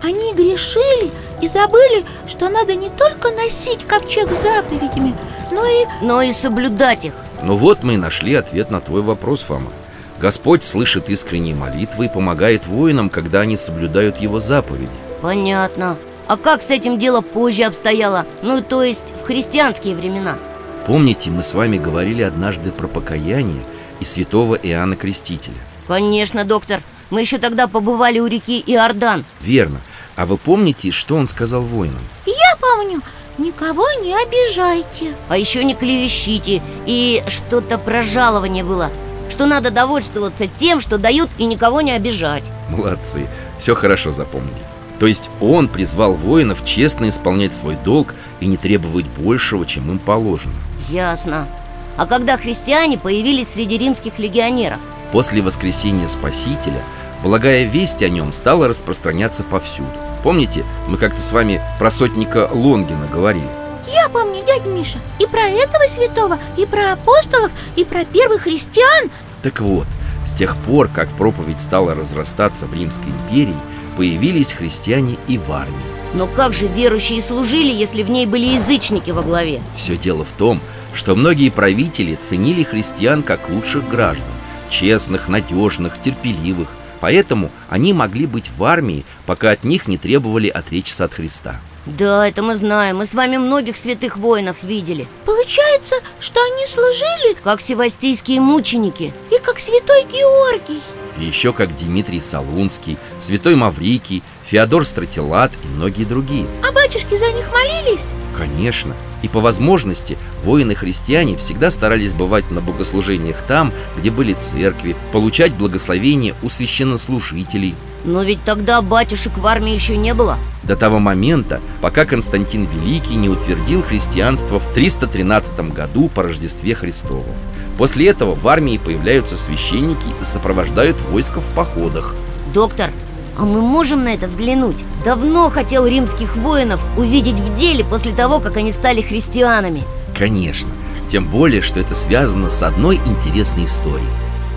Они 0.03 0.35
грешили 0.35 1.11
и 1.41 1.49
забыли, 1.49 2.05
что 2.27 2.51
надо 2.51 2.75
не 2.75 2.91
только 2.91 3.31
носить 3.31 3.87
ковчег 3.87 4.29
с 4.29 4.43
заповедями 4.43 5.15
Но 5.51 5.65
и 5.65 5.87
Но 6.03 6.21
и 6.21 6.31
соблюдать 6.31 7.07
их 7.07 7.15
Ну 7.45 7.57
вот 7.57 7.83
мы 7.83 7.95
и 7.95 7.99
нашли 7.99 8.35
ответ 8.35 8.71
на 8.71 8.81
твой 8.81 9.03
вопрос, 9.03 9.43
Фома. 9.43 9.71
Господь 10.19 10.65
слышит 10.65 11.11
искренние 11.11 11.55
молитвы 11.55 12.07
и 12.07 12.09
помогает 12.09 12.67
воинам, 12.67 13.11
когда 13.11 13.41
они 13.41 13.59
соблюдают 13.59 14.17
его 14.17 14.41
заповеди. 14.41 14.89
Понятно. 15.21 15.99
А 16.27 16.39
как 16.39 16.63
с 16.63 16.71
этим 16.71 16.99
дело 16.99 17.21
позже 17.21 17.65
обстояло? 17.65 18.25
Ну, 18.41 18.63
то 18.63 18.83
есть 18.83 19.13
в 19.23 19.27
христианские 19.27 19.95
времена. 19.95 20.39
Помните, 20.87 21.29
мы 21.29 21.43
с 21.43 21.53
вами 21.53 21.77
говорили 21.77 22.23
однажды 22.23 22.71
про 22.71 22.87
покаяние 22.87 23.63
и 24.01 24.07
святого 24.07 24.55
Иоанна 24.55 24.97
Крестителя? 24.97 25.55
Конечно, 25.87 26.47
доктор. 26.47 26.81
Мы 27.11 27.21
еще 27.21 27.37
тогда 27.37 27.69
побывали 27.69 28.21
у 28.21 28.27
реки 28.27 28.65
Иордан. 28.67 29.27
Верно. 29.43 29.83
А 30.17 30.25
вы 30.25 30.39
помните, 30.39 30.91
что 30.93 31.17
он 31.17 31.29
сказал 31.29 31.61
воинам? 31.61 32.01
я 32.25 32.57
помню 32.59 33.03
Никого 33.39 33.87
не 34.03 34.15
обижайте. 34.15 35.15
А 35.29 35.37
еще 35.37 35.65
не 35.65 35.75
клевещите. 35.75 36.63
И 36.87 37.23
что-то 37.29 37.79
про 37.79 38.03
жалование 38.03 38.65
было 38.65 38.91
что 39.31 39.47
надо 39.47 39.71
довольствоваться 39.71 40.47
тем, 40.47 40.81
что 40.81 40.99
дают 40.99 41.31
и 41.39 41.45
никого 41.45 41.81
не 41.81 41.93
обижать. 41.93 42.45
Молодцы, 42.69 43.27
все 43.59 43.75
хорошо 43.75 44.13
запомнили. 44.13 44.55
То 44.99 45.07
есть 45.07 45.29
он 45.41 45.69
призвал 45.69 46.15
воинов 46.15 46.65
честно 46.65 47.09
исполнять 47.09 47.55
свой 47.55 47.77
долг 47.85 48.15
и 48.41 48.47
не 48.47 48.57
требовать 48.57 49.07
большего, 49.07 49.67
чем 49.67 49.91
им 49.91 49.99
положено. 49.99 50.55
Ясно. 50.89 51.49
А 51.97 52.07
когда 52.07 52.37
христиане 52.37 52.99
появились 52.99 53.49
среди 53.49 53.79
римских 53.79 54.19
легионеров? 54.19 54.79
После 55.13 55.43
воскресения 55.43 56.07
Спасителя 56.07 56.83
благая 57.23 57.65
весть 57.65 58.03
о 58.03 58.09
нем 58.09 58.33
стала 58.33 58.69
распространяться 58.69 59.43
повсюду 59.43 59.91
Помните, 60.25 60.65
мы 60.89 60.97
как-то 60.97 61.21
с 61.21 61.33
вами 61.33 61.61
про 61.79 61.91
сотника 61.91 62.49
Лонгина 62.51 63.07
говорили? 63.07 63.47
Я 63.87 64.09
помню, 64.09 64.43
дядя 64.47 64.67
Миша, 64.71 64.99
и 65.21 65.27
про 65.27 65.43
этого 65.43 65.83
святого, 65.87 66.39
и 66.57 66.65
про 66.65 66.95
апостолов, 66.95 67.53
и 67.77 67.85
про 67.85 68.07
первых 68.07 68.45
христиан 68.45 69.11
Так 69.43 69.61
вот, 69.61 69.87
с 70.25 70.33
тех 70.33 70.57
пор, 70.57 70.89
как 70.89 71.11
проповедь 71.11 71.61
стала 71.61 71.95
разрастаться 71.95 72.67
в 72.67 72.73
Римской 72.73 73.11
империи, 73.11 73.55
появились 73.99 74.55
христиане 74.55 75.19
и 75.29 75.37
в 75.37 75.53
армии. 75.53 75.77
Но 76.15 76.27
как 76.27 76.55
же 76.55 76.69
верующие 76.69 77.21
служили, 77.21 77.71
если 77.71 78.03
в 78.03 78.09
ней 78.09 78.25
были 78.25 78.55
язычники 78.55 79.11
во 79.11 79.21
главе? 79.21 79.61
Все 79.77 79.99
дело 79.99 80.25
в 80.25 80.33
том, 80.33 80.63
что 80.95 81.15
многие 81.15 81.51
правители 81.51 82.15
ценили 82.15 82.63
христиан 82.63 83.23
как 83.23 83.51
лучших 83.51 83.87
граждан 83.91 84.25
Честных, 84.71 85.29
надежных, 85.29 86.01
терпеливых 86.01 86.69
Поэтому 87.05 87.51
они 87.69 87.93
могли 87.93 88.25
быть 88.25 88.51
в 88.57 88.65
армии, 88.65 89.05
пока 89.27 89.51
от 89.51 89.63
них 89.63 89.89
не 89.89 89.99
требовали 89.99 90.49
отречься 90.49 91.05
от 91.05 91.13
Христа. 91.13 91.61
Да, 91.85 92.27
это 92.27 92.43
мы 92.43 92.57
знаем, 92.57 92.97
мы 92.97 93.05
с 93.05 93.13
вами 93.13 93.37
многих 93.37 93.77
святых 93.77 94.17
воинов 94.17 94.63
видели. 94.63 95.07
Получается, 95.27 95.97
что 96.19 96.41
они 96.43 96.67
служили 96.67 97.37
Как 97.45 97.61
севастийские 97.61 98.41
мученики 98.41 99.13
и 99.31 99.39
как 99.39 99.61
святой 99.61 100.05
Георгий 100.05 100.81
И 101.19 101.25
еще 101.25 101.53
как 101.53 101.77
Дмитрий 101.77 102.21
Солунский, 102.21 102.99
Святой 103.21 103.55
Маврикий, 103.55 104.23
Феодор 104.47 104.85
Стратилат 104.85 105.53
и 105.63 105.67
многие 105.69 106.05
другие 106.05 106.47
А 106.67 106.73
батюшки 106.73 107.17
за 107.17 107.33
них 107.33 107.47
молились? 107.53 108.05
Конечно. 108.37 108.95
И 109.23 109.29
по 109.29 109.41
возможности 109.41 110.19
воины-христиане 110.43 111.37
всегда 111.37 111.71
старались 111.71 112.13
бывать 112.13 112.51
на 112.51 112.61
богослужениях 112.61 113.43
там, 113.47 113.73
где 113.97 114.11
были 114.11 114.35
церкви, 114.35 114.97
получать 115.13 115.55
благословение 115.55 116.35
у 116.43 116.51
священнослужителей. 116.51 117.75
Но 118.05 118.23
ведь 118.23 118.45
тогда 118.45 118.83
батюшек 118.83 119.39
в 119.39 119.47
армии 119.47 119.73
еще 119.73 119.97
не 119.97 120.13
было 120.13 120.37
До 120.63 120.77
того 120.77 120.99
момента, 120.99 121.63
пока 121.81 122.05
Константин 122.05 122.67
Великий 122.67 123.15
не 123.15 123.31
утвердил 123.31 123.83
христианство 123.83 124.61
в 124.61 124.75
313 124.75 125.73
году 125.73 126.11
по 126.11 126.23
Рождестве 126.23 126.75
Христову. 126.75 127.35
После 127.79 128.09
этого 128.09 128.35
в 128.35 128.47
армии 128.47 128.79
появляются 128.79 129.37
священники 129.37 130.07
и 130.21 130.25
сопровождают 130.25 131.01
войско 131.01 131.41
в 131.41 131.55
походах. 131.55 132.15
Доктор, 132.53 132.91
а 133.37 133.45
мы 133.45 133.61
можем 133.61 134.05
на 134.05 134.15
это 134.15 134.27
взглянуть? 134.27 134.77
Давно 135.05 135.51
хотел 135.51 135.87
римских 135.87 136.37
воинов 136.37 136.81
увидеть 136.97 137.41
в 137.41 137.55
деле 137.55 137.85
после 137.85 138.13
того, 138.13 138.39
как 138.41 138.57
они 138.57 138.71
стали 138.71 139.03
христианами 139.03 139.83
Конечно. 140.17 140.71
Тем 141.09 141.29
более, 141.29 141.61
что 141.61 141.81
это 141.81 141.95
связано 141.95 142.49
с 142.49 142.63
одной 142.63 142.97
интересной 143.05 143.65
историей. 143.65 144.07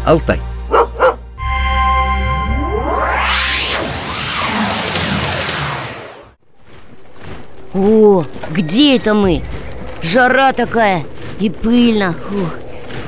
Алтай. 0.05 0.39
О, 7.73 8.23
где 8.49 8.95
это 8.95 9.13
мы? 9.13 9.43
Жара 10.01 10.53
такая 10.53 11.03
и 11.39 11.49
пыльно 11.49 12.13
Фух. 12.13 12.66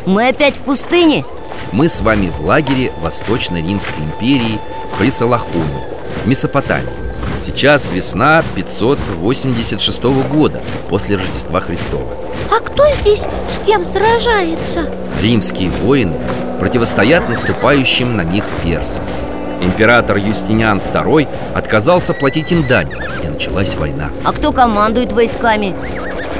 Мы 0.10 0.30
опять 0.30 0.56
в 0.56 0.62
пустыне? 0.62 1.24
Мы 1.72 1.88
с 1.88 2.02
вами 2.02 2.32
в 2.36 2.44
лагере 2.44 2.92
Восточно-Римской 3.00 4.06
империи 4.06 4.60
при 4.98 5.12
Салахуне, 5.12 5.84
в 6.24 6.28
Месопотамии. 6.28 6.90
Сейчас 7.46 7.92
весна 7.92 8.44
586 8.56 10.04
года 10.28 10.64
после 10.90 11.16
Рождества 11.16 11.62
Христова. 11.62 12.12
А 12.50 12.60
кто 12.60 12.84
здесь 13.02 13.22
с 13.22 13.64
кем 13.68 13.86
сражается? 13.86 14.90
Римские 15.22 15.70
воины 15.70 16.16
противостоят 16.60 17.30
наступающим 17.30 18.16
на 18.16 18.24
них 18.24 18.46
персам. 18.64 19.04
Император 19.62 20.18
Юстиниан 20.18 20.80
II 20.80 21.28
отказался 21.54 22.16
платить 22.16 22.52
им 22.52 22.66
дань, 22.66 22.90
и 23.24 23.28
началась 23.28 23.76
война. 23.76 24.10
А 24.24 24.34
кто 24.34 24.54
командует 24.54 25.12
войсками? 25.14 25.76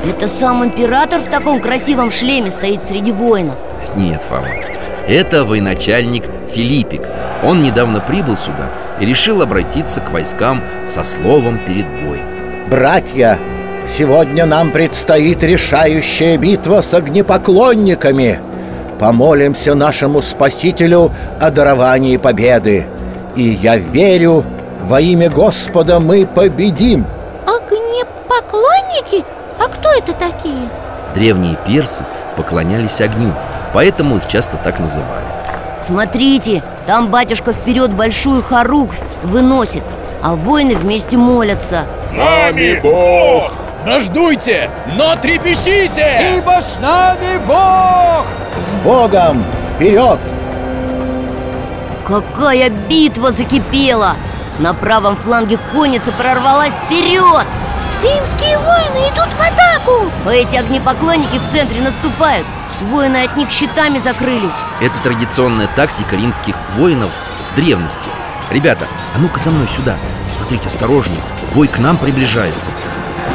Это 0.06 0.30
сам 0.30 0.64
император 0.64 1.20
в 1.20 1.28
таком 1.28 1.60
красивом 1.60 2.10
шлеме 2.10 2.52
стоит 2.52 2.84
среди 2.84 3.12
воинов 3.12 3.58
Нет, 3.96 4.22
Фома, 4.24 4.48
это 5.08 5.44
военачальник 5.44 6.24
Филиппик. 6.52 7.02
Он 7.44 7.62
недавно 7.62 8.00
прибыл 8.00 8.38
сюда 8.38 8.70
и 9.00 9.06
решил 9.06 9.42
обратиться 9.42 10.02
к 10.02 10.12
войскам 10.12 10.62
со 10.86 11.04
словом 11.04 11.60
перед 11.66 11.86
боем. 12.02 12.26
Братья, 12.70 13.40
сегодня 13.88 14.46
нам 14.46 14.72
предстоит 14.72 15.42
решающая 15.44 16.38
битва 16.38 16.82
с 16.82 16.94
огнепоклонниками. 16.94 18.40
Помолимся 19.00 19.76
нашему 19.76 20.22
Спасителю 20.22 21.12
о 21.40 21.50
даровании 21.50 22.18
победы. 22.18 22.86
И 23.36 23.44
я 23.44 23.78
верю, 23.78 24.44
во 24.84 25.00
имя 25.00 25.30
Господа 25.30 26.00
мы 26.00 26.28
победим. 26.28 27.06
Огнепоклонники? 27.48 29.24
А 29.58 29.68
кто 29.68 29.90
это 29.92 30.14
такие? 30.14 30.70
Древние 31.16 31.58
персы 31.66 32.06
поклонялись 32.36 33.02
огню, 33.02 33.34
поэтому 33.74 34.18
их 34.18 34.28
часто 34.28 34.58
так 34.58 34.80
называли. 34.80 35.26
Смотрите, 35.82 36.62
там 36.86 37.08
батюшка 37.08 37.54
вперед 37.54 37.92
большую 37.92 38.44
хоругвь 38.44 39.00
выносит 39.24 39.84
А 40.22 40.36
воины 40.36 40.76
вместе 40.76 41.18
молятся 41.18 41.86
С 42.10 42.14
нами 42.14 42.80
Бог! 42.82 43.52
Враждуйте, 43.84 44.70
но 44.98 45.16
трепещите! 45.16 46.36
Ибо 46.38 46.62
с 46.62 46.80
нами 46.82 47.38
Бог! 47.48 48.26
С 48.60 48.76
Богом 48.84 49.46
вперед! 49.74 50.20
Какая 52.06 52.70
битва 52.70 53.32
закипела! 53.32 54.16
На 54.60 54.74
правом 54.74 55.16
фланге 55.16 55.58
конница 55.72 56.12
прорвалась 56.12 56.74
вперед 56.86 57.46
Римские 58.04 58.58
воины 58.58 59.08
идут 59.08 59.30
в 59.30 59.42
атаку! 59.42 60.12
А 60.26 60.32
эти 60.34 60.58
огнепоклонники 60.58 61.38
в 61.38 61.50
центре 61.50 61.82
наступают 61.82 62.46
Воины 62.82 63.24
от 63.24 63.36
них 63.36 63.52
щитами 63.52 63.98
закрылись 64.00 64.56
Это 64.80 64.94
традиционная 65.04 65.68
тактика 65.76 66.16
римских 66.16 66.56
воинов 66.76 67.12
с 67.44 67.52
древности. 67.54 68.10
Ребята, 68.50 68.86
а 69.16 69.20
ну-ка 69.20 69.40
за 69.40 69.52
мной 69.52 69.68
сюда. 69.68 69.96
Смотрите 70.32 70.68
осторожнее, 70.68 71.22
бой 71.54 71.68
к 71.68 71.78
нам 71.80 71.98
приближается. 71.98 72.72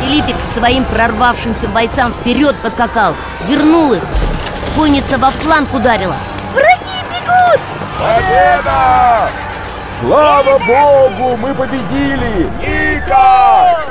Филиппик 0.00 0.36
к 0.38 0.58
своим 0.58 0.84
прорвавшимся 0.84 1.68
бойцам 1.68 2.12
вперед 2.12 2.54
поскакал 2.62 3.14
Вернул 3.48 3.92
их 3.92 4.02
Конница 4.74 5.18
во 5.18 5.30
фланг 5.30 5.72
ударила 5.72 6.16
Враги 6.52 7.02
бегут! 7.10 7.60
Победа! 7.98 9.30
Слава 10.00 10.58
Богу, 10.58 11.36
мы 11.36 11.54
победили! 11.54 12.50
Ника! 12.60 13.84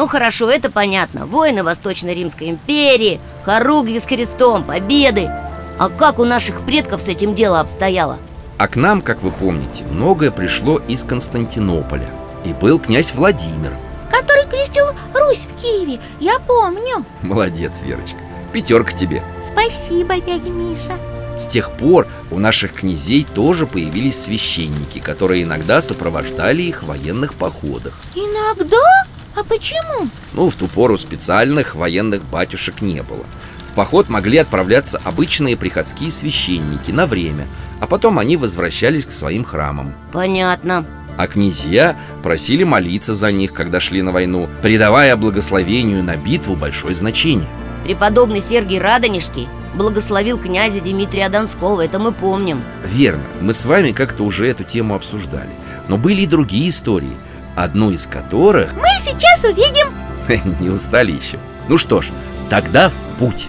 Ну 0.00 0.06
хорошо, 0.06 0.48
это 0.48 0.70
понятно 0.70 1.26
Воины 1.26 1.62
Восточно-Римской 1.62 2.48
империи 2.48 3.20
Хоругви 3.44 4.00
с 4.00 4.06
крестом, 4.06 4.64
победы 4.64 5.30
А 5.78 5.90
как 5.90 6.18
у 6.18 6.24
наших 6.24 6.62
предков 6.62 7.02
с 7.02 7.08
этим 7.08 7.34
дело 7.34 7.60
обстояло? 7.60 8.16
А 8.56 8.66
к 8.66 8.76
нам, 8.76 9.02
как 9.02 9.20
вы 9.22 9.30
помните, 9.30 9.84
многое 9.84 10.30
пришло 10.30 10.78
из 10.78 11.04
Константинополя. 11.04 12.08
И 12.46 12.54
был 12.54 12.78
князь 12.78 13.12
Владимир. 13.12 13.76
Который 14.10 14.46
крестил 14.48 14.86
Русь 15.12 15.46
в 15.46 15.60
Киеве, 15.60 16.00
я 16.18 16.38
помню 16.38 17.04
Молодец, 17.20 17.82
Верочка. 17.82 18.20
Пятерка 18.54 18.92
тебе. 18.92 19.22
Спасибо, 19.44 20.18
дядя 20.18 20.48
Миша 20.48 20.96
С 21.38 21.46
тех 21.46 21.72
пор 21.72 22.08
у 22.30 22.38
наших 22.38 22.72
князей 22.72 23.26
тоже 23.34 23.66
появились 23.66 24.18
священники, 24.18 24.98
которые 24.98 25.42
иногда 25.42 25.82
сопровождали 25.82 26.62
их 26.62 26.84
в 26.84 26.86
военных 26.86 27.34
походах. 27.34 27.92
Иногда? 28.14 29.04
А 29.36 29.44
почему? 29.44 30.08
Ну, 30.32 30.50
в 30.50 30.56
ту 30.56 30.66
пору 30.66 30.98
специальных 30.98 31.74
военных 31.74 32.24
батюшек 32.24 32.80
не 32.80 33.02
было. 33.02 33.24
В 33.66 33.72
поход 33.72 34.08
могли 34.08 34.38
отправляться 34.38 35.00
обычные 35.04 35.56
приходские 35.56 36.10
священники 36.10 36.90
на 36.90 37.06
время, 37.06 37.46
а 37.80 37.86
потом 37.86 38.18
они 38.18 38.36
возвращались 38.36 39.06
к 39.06 39.12
своим 39.12 39.44
храмам. 39.44 39.94
Понятно 40.12 40.84
А 41.16 41.26
князья 41.28 41.96
просили 42.22 42.64
молиться 42.64 43.14
за 43.14 43.30
них, 43.30 43.52
когда 43.52 43.78
шли 43.78 44.02
на 44.02 44.10
войну, 44.10 44.48
придавая 44.62 45.16
благословению 45.16 46.02
на 46.02 46.16
битву 46.16 46.56
большое 46.56 46.94
значение. 46.94 47.48
Преподобный 47.84 48.40
Сергий 48.40 48.80
Радонежский 48.80 49.48
благословил 49.74 50.38
князя 50.38 50.80
Дмитрия 50.80 51.28
Донского, 51.28 51.84
это 51.84 51.98
мы 51.98 52.12
помним 52.12 52.62
Верно, 52.84 53.22
мы 53.40 53.52
с 53.52 53.64
вами 53.64 53.92
как-то 53.92 54.24
уже 54.24 54.48
эту 54.48 54.64
тему 54.64 54.94
обсуждали. 54.94 55.50
Но 55.88 55.96
были 55.96 56.22
и 56.22 56.26
другие 56.26 56.68
истории, 56.68 57.16
одну 57.56 57.90
из 57.90 58.06
которых... 58.06 58.72
Мы 58.74 58.88
сейчас 59.00 59.44
увидим 59.44 59.92
Не 60.60 60.70
устали 60.70 61.12
еще? 61.12 61.38
Ну 61.68 61.76
что 61.76 62.02
ж, 62.02 62.08
тогда 62.48 62.88
в 62.90 63.18
путь 63.18 63.48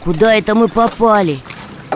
Куда 0.00 0.34
это 0.34 0.54
мы 0.54 0.68
попали? 0.68 1.38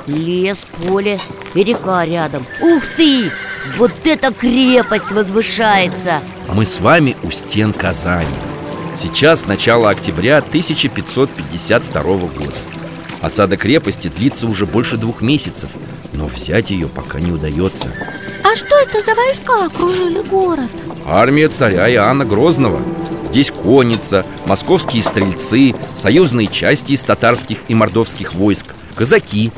Лес, 0.06 0.64
поле 0.86 1.18
и 1.54 1.64
река 1.64 2.04
рядом 2.04 2.46
Ух 2.60 2.82
ты! 2.96 3.32
Вот 3.76 3.92
эта 4.04 4.32
крепость 4.32 5.10
возвышается 5.10 6.20
Мы 6.52 6.66
с 6.66 6.78
вами 6.80 7.16
у 7.24 7.32
стен 7.32 7.72
Казани 7.72 8.28
Сейчас 8.96 9.46
начало 9.46 9.90
октября 9.90 10.38
1552 10.38 12.02
года 12.02 12.54
Осада 13.26 13.56
крепости 13.56 14.06
длится 14.06 14.46
уже 14.46 14.66
больше 14.66 14.96
двух 14.96 15.20
месяцев 15.20 15.70
Но 16.12 16.26
взять 16.26 16.70
ее 16.70 16.86
пока 16.86 17.18
не 17.18 17.32
удается 17.32 17.90
А 18.44 18.54
что 18.54 18.76
это 18.78 19.02
за 19.02 19.16
войска 19.16 19.64
окружили 19.66 20.22
город? 20.22 20.70
Армия 21.04 21.48
царя 21.48 21.92
Иоанна 21.92 22.24
Грозного 22.24 22.80
Здесь 23.24 23.50
конница, 23.50 24.24
московские 24.46 25.02
стрельцы, 25.02 25.74
союзные 25.92 26.46
части 26.46 26.92
из 26.92 27.02
татарских 27.02 27.58
и 27.66 27.74
мордовских 27.74 28.32
войск, 28.32 28.76
казаки 28.94 29.50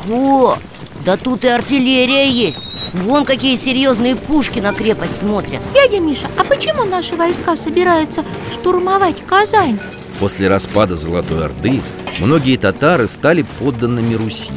Ого! 0.00 0.56
Да 1.04 1.18
тут 1.18 1.44
и 1.44 1.48
артиллерия 1.48 2.26
есть 2.26 2.60
Вон 2.94 3.26
какие 3.26 3.56
серьезные 3.56 4.16
пушки 4.16 4.60
на 4.60 4.72
крепость 4.72 5.18
смотрят 5.18 5.60
Дядя 5.74 6.00
Миша, 6.00 6.28
а 6.38 6.44
почему 6.44 6.84
наши 6.84 7.16
войска 7.16 7.54
собираются 7.54 8.24
штурмовать 8.50 9.22
Казань? 9.26 9.78
После 10.24 10.48
распада 10.48 10.96
Золотой 10.96 11.44
Орды 11.44 11.82
многие 12.18 12.56
татары 12.56 13.08
стали 13.08 13.44
подданными 13.58 14.14
Руси 14.14 14.52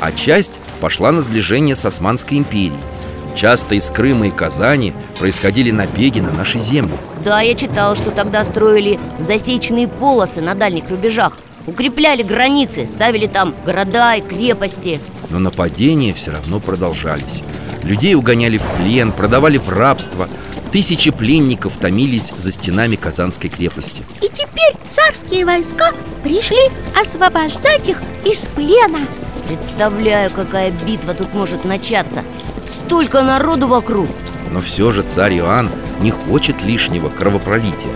А 0.00 0.12
часть 0.12 0.60
пошла 0.80 1.10
на 1.10 1.22
сближение 1.22 1.74
с 1.74 1.84
Османской 1.84 2.38
империей. 2.38 2.78
Часто 3.34 3.74
из 3.74 3.90
Крыма 3.90 4.28
и 4.28 4.30
Казани 4.30 4.94
происходили 5.18 5.72
набеги 5.72 6.20
на 6.20 6.30
наши 6.30 6.60
земли. 6.60 6.92
Да, 7.24 7.40
я 7.40 7.56
читал, 7.56 7.96
что 7.96 8.12
тогда 8.12 8.44
строили 8.44 9.00
засечные 9.18 9.88
полосы 9.88 10.40
на 10.40 10.54
дальних 10.54 10.88
рубежах 10.88 11.32
Укрепляли 11.68 12.22
границы, 12.22 12.86
ставили 12.86 13.26
там 13.26 13.54
города 13.66 14.14
и 14.14 14.22
крепости. 14.22 15.00
Но 15.28 15.38
нападения 15.38 16.14
все 16.14 16.30
равно 16.30 16.60
продолжались. 16.60 17.42
Людей 17.82 18.14
угоняли 18.14 18.56
в 18.56 18.64
плен, 18.78 19.12
продавали 19.12 19.58
в 19.58 19.68
рабство 19.68 20.30
Тысячи 20.72 21.10
пленников 21.10 21.78
томились 21.78 22.32
за 22.36 22.52
стенами 22.52 22.96
Казанской 22.96 23.48
крепости. 23.48 24.04
И 24.20 24.28
теперь 24.28 24.74
царские 24.88 25.46
войска 25.46 25.92
пришли 26.22 26.60
освобождать 27.00 27.88
их 27.88 28.02
из 28.26 28.40
плена. 28.54 29.00
Представляю, 29.46 30.30
какая 30.30 30.70
битва 30.70 31.14
тут 31.14 31.32
может 31.32 31.64
начаться. 31.64 32.22
Столько 32.66 33.22
народу 33.22 33.66
вокруг. 33.66 34.08
Но 34.50 34.60
все 34.60 34.92
же 34.92 35.02
царь 35.02 35.38
Иоанн 35.38 35.70
не 36.00 36.10
хочет 36.10 36.62
лишнего 36.62 37.08
кровопролития. 37.08 37.92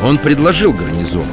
Он 0.00 0.16
предложил 0.16 0.72
гарнизон. 0.72 1.26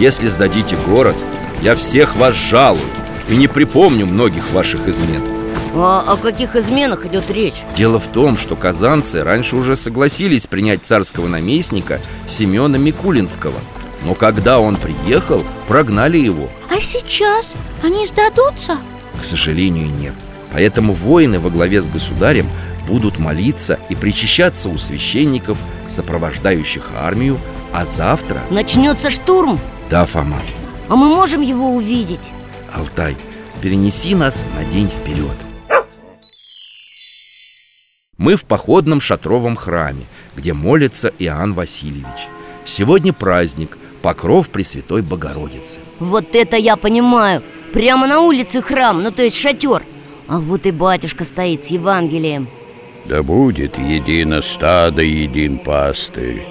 Если 0.00 0.26
сдадите 0.26 0.76
город, 0.76 1.16
я 1.62 1.74
всех 1.74 2.14
вас 2.14 2.36
жалую 2.36 2.84
И 3.28 3.34
не 3.34 3.48
припомню 3.48 4.06
многих 4.06 4.52
ваших 4.52 4.86
измен 4.86 5.37
А 5.80 6.00
о 6.00 6.16
каких 6.16 6.56
изменах 6.56 7.06
идет 7.06 7.30
речь? 7.30 7.62
Дело 7.76 7.98
в 7.98 8.08
том, 8.08 8.36
что 8.36 8.56
казанцы 8.56 9.22
раньше 9.22 9.56
уже 9.56 9.76
согласились 9.76 10.46
принять 10.46 10.84
царского 10.84 11.28
наместника 11.28 12.00
Семена 12.26 12.78
Микулинского 12.78 13.58
Но 14.04 14.14
когда 14.14 14.58
он 14.58 14.76
приехал, 14.76 15.44
прогнали 15.68 16.18
его 16.18 16.48
А 16.68 16.80
сейчас 16.80 17.54
они 17.84 18.06
сдадутся? 18.06 18.78
К 19.20 19.24
сожалению, 19.24 19.88
нет 19.88 20.14
Поэтому 20.52 20.94
воины 20.94 21.38
во 21.38 21.50
главе 21.50 21.80
с 21.80 21.86
государем 21.86 22.48
будут 22.86 23.18
молиться 23.18 23.78
и 23.88 23.94
причащаться 23.94 24.70
у 24.70 24.78
священников, 24.78 25.58
сопровождающих 25.86 26.90
армию, 26.96 27.38
а 27.72 27.84
завтра... 27.84 28.42
Начнется 28.50 29.10
штурм? 29.10 29.60
Да, 29.90 30.06
Фома, 30.06 30.40
А 30.88 30.96
мы 30.96 31.08
можем 31.08 31.42
его 31.42 31.74
увидеть? 31.74 32.32
Алтай, 32.72 33.16
перенеси 33.60 34.14
нас 34.14 34.46
на 34.56 34.64
день 34.64 34.88
вперед. 34.88 35.36
Мы 38.18 38.34
в 38.34 38.44
походном 38.44 39.00
шатровом 39.00 39.54
храме, 39.54 40.04
где 40.36 40.52
молится 40.52 41.12
Иоанн 41.20 41.54
Васильевич. 41.54 42.26
Сегодня 42.64 43.12
праздник, 43.12 43.78
покров 44.02 44.48
Пресвятой 44.48 45.02
Богородицы. 45.02 45.78
Вот 46.00 46.34
это 46.34 46.56
я 46.56 46.76
понимаю 46.76 47.42
Прямо 47.72 48.08
на 48.08 48.20
улице 48.20 48.60
храм, 48.60 49.02
ну 49.02 49.12
то 49.12 49.22
есть 49.22 49.36
шатер 49.36 49.82
А 50.26 50.38
вот 50.38 50.66
и 50.66 50.70
батюшка 50.72 51.24
стоит 51.24 51.62
с 51.64 51.68
Евангелием 51.68 52.48
Да 53.06 53.22
будет 53.22 53.78
едино 53.78 54.42
стадо, 54.42 55.02
един 55.02 55.58
пастырь. 55.58 56.44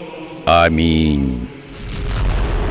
Аминь. 0.46 1.48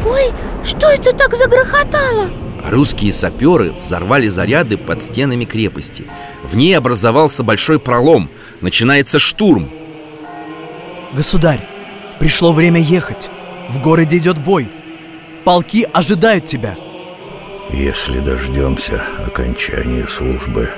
Ой, 0.07 0.33
что 0.65 0.89
это 0.89 1.13
так 1.15 1.35
загрохотало? 1.35 2.31
Русские 2.69 3.13
саперы 3.13 3.73
взорвали 3.73 4.29
заряды 4.29 4.77
под 4.77 5.03
стенами 5.03 5.45
крепости 5.45 6.05
В 6.43 6.57
ней 6.57 6.77
образовался 6.77 7.45
большой 7.45 7.79
пролом 7.79 8.29
Начинается 8.61 9.19
штурм 9.19 9.69
Государь, 11.13 11.67
пришло 12.19 12.53
время 12.53 12.81
ехать 12.81 13.31
В 13.69 13.81
городе 13.83 14.17
идет 14.17 14.39
бой 14.39 14.69
Полки 15.45 15.87
ожидают 15.93 16.47
тебя 16.47 16.77
Если 17.71 18.21
дождемся 18.21 19.03
окончания 19.27 20.07
службы, 20.09 20.71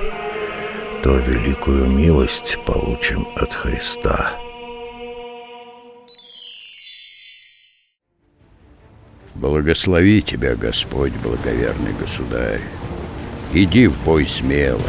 то 1.03 1.17
великую 1.17 1.85
милость 1.85 2.57
получим 2.65 3.27
от 3.35 3.53
Христа. 3.53 4.33
Благослови 9.35 10.21
тебя, 10.21 10.55
Господь, 10.55 11.13
благоверный 11.23 11.93
государь. 11.93 12.61
Иди 13.53 13.87
в 13.87 13.97
бой 14.03 14.27
смело. 14.27 14.81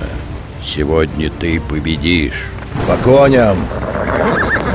Сегодня 0.64 1.31
ты 1.31 1.61
победишь. 1.61 2.46
По 2.87 2.97
коням! 2.97 3.57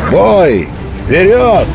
В 0.07 0.11
бой! 0.11 0.69
Вперед! 1.03 1.67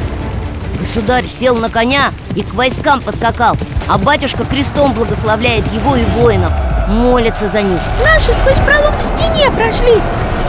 Государь 0.78 1.24
сел 1.24 1.56
на 1.56 1.68
коня 1.68 2.10
и 2.34 2.42
к 2.42 2.54
войскам 2.54 3.00
поскакал 3.00 3.56
А 3.86 3.98
батюшка 3.98 4.44
крестом 4.44 4.94
благословляет 4.94 5.64
его 5.72 5.94
и 5.94 6.04
воинов 6.04 6.52
Молится 6.88 7.48
за 7.48 7.62
них 7.62 7.80
Наши 8.02 8.32
сквозь 8.32 8.58
пролом 8.64 8.96
в 8.96 9.02
стене 9.02 9.50
прошли 9.50 10.00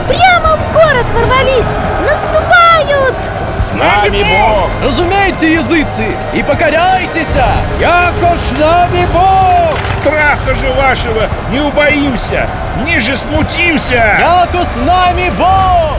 Прямо 0.08 0.56
в 0.56 0.72
город 0.72 1.06
ворвались 1.14 1.66
Наступают! 2.00 2.71
С 3.72 3.74
нами 3.74 4.22
Бог! 4.22 4.68
Разумейте, 4.82 5.54
языцы, 5.54 6.04
и 6.34 6.42
покоряйтесь! 6.42 7.34
Яко 7.80 8.36
с 8.36 8.60
нами 8.60 9.06
Бог! 9.06 9.78
Страха 10.02 10.54
же 10.54 10.70
вашего 10.72 11.26
не 11.50 11.60
убоимся, 11.60 12.46
ниже 12.84 13.16
смутимся! 13.16 14.18
Яко 14.20 14.64
с 14.64 14.76
нами 14.86 15.32
Бог! 15.38 15.96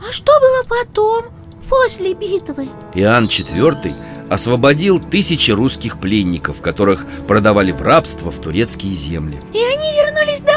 А 0.00 0.10
что 0.10 0.32
было 0.40 0.64
потом, 0.66 1.24
после 1.68 2.14
битвы? 2.14 2.68
Иоанн 2.94 3.26
IV 3.26 3.94
освободил 4.30 4.98
тысячи 5.00 5.50
русских 5.50 6.00
пленников 6.00 6.62
Которых 6.62 7.04
продавали 7.28 7.72
в 7.72 7.82
рабство 7.82 8.30
в 8.30 8.38
турецкие 8.40 8.94
земли 8.94 9.36
И 9.52 9.58
они 9.58 9.92
вернулись 9.92 10.40
домой? 10.40 10.51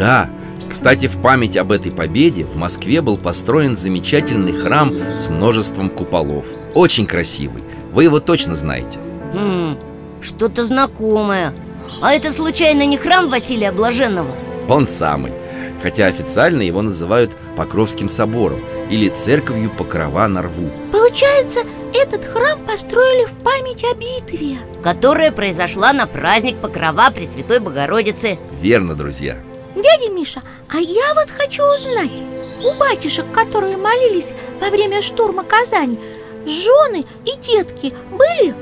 Да, 0.00 0.30
кстати, 0.70 1.08
в 1.08 1.20
память 1.20 1.58
об 1.58 1.72
этой 1.72 1.92
победе 1.92 2.44
в 2.44 2.56
Москве 2.56 3.02
был 3.02 3.18
построен 3.18 3.76
замечательный 3.76 4.54
храм 4.54 4.94
с 5.14 5.28
множеством 5.28 5.90
куполов. 5.90 6.46
Очень 6.72 7.06
красивый, 7.06 7.62
вы 7.92 8.04
его 8.04 8.18
точно 8.18 8.54
знаете. 8.54 8.98
Хм, 9.34 9.76
что-то 10.22 10.64
знакомое. 10.64 11.52
А 12.00 12.14
это 12.14 12.32
случайно 12.32 12.86
не 12.86 12.96
храм 12.96 13.28
Василия 13.28 13.72
Блаженного? 13.72 14.30
Он 14.70 14.86
самый. 14.86 15.34
Хотя 15.82 16.06
официально 16.06 16.62
его 16.62 16.80
называют 16.80 17.30
Покровским 17.56 18.08
собором 18.08 18.60
Или 18.90 19.08
церковью 19.08 19.70
Покрова 19.70 20.28
на 20.28 20.42
рву. 20.42 20.70
Получается, 20.92 21.60
этот 21.94 22.24
храм 22.24 22.58
построили 22.66 23.26
в 23.26 23.32
память 23.42 23.84
о 23.84 23.94
битве. 23.94 24.56
Которая 24.82 25.30
произошла 25.30 25.92
на 25.92 26.06
праздник 26.06 26.58
Покрова 26.62 27.10
Пресвятой 27.10 27.60
Богородицы. 27.60 28.38
Верно, 28.62 28.94
друзья 28.94 29.36
Дядя 29.74 30.10
Миша, 30.12 30.42
а 30.68 30.78
я 30.78 31.14
вот 31.14 31.30
хочу 31.30 31.62
узнать 31.62 32.22
У 32.64 32.74
батюшек, 32.74 33.30
которые 33.32 33.76
молились 33.76 34.32
во 34.60 34.68
время 34.68 35.00
штурма 35.00 35.44
Казани 35.44 35.98
Жены 36.44 37.04
и 37.24 37.36
детки 37.46 37.92
были? 38.10 38.54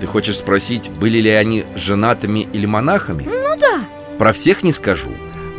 Ты 0.00 0.06
хочешь 0.06 0.38
спросить, 0.38 0.90
были 0.90 1.18
ли 1.18 1.30
они 1.30 1.64
женатыми 1.76 2.40
или 2.52 2.66
монахами? 2.66 3.22
Ну 3.24 3.56
да 3.58 3.84
Про 4.18 4.32
всех 4.32 4.62
не 4.62 4.72
скажу 4.72 5.10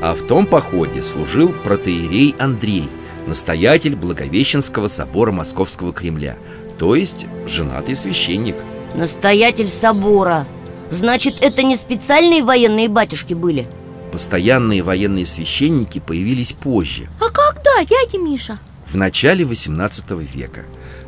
А 0.01 0.13
в 0.13 0.21
том 0.27 0.45
походе 0.45 1.01
служил 1.01 1.51
протеерей 1.63 2.35
Андрей 2.37 2.89
Настоятель 3.25 3.95
Благовещенского 3.95 4.87
собора 4.87 5.31
Московского 5.31 5.93
Кремля 5.93 6.37
То 6.77 6.93
есть 6.93 7.25
женатый 7.47 7.95
священник 7.95 8.55
Настоятель 8.93 9.67
собора 9.67 10.45
Значит, 10.91 11.41
это 11.41 11.63
не 11.63 11.75
специальные 11.75 12.43
военные 12.43 12.87
батюшки 12.87 13.33
были? 13.33 13.67
Постоянные 14.13 14.83
военные 14.83 15.25
священники 15.25 15.97
появились 15.97 16.53
позже, 16.53 17.09
А 17.19 17.31
когда, 17.31 17.83
дядя 17.83 18.19
Миша? 18.23 18.59
в 18.85 18.95
начале 18.95 19.43
18 19.43 20.11
века. 20.11 20.65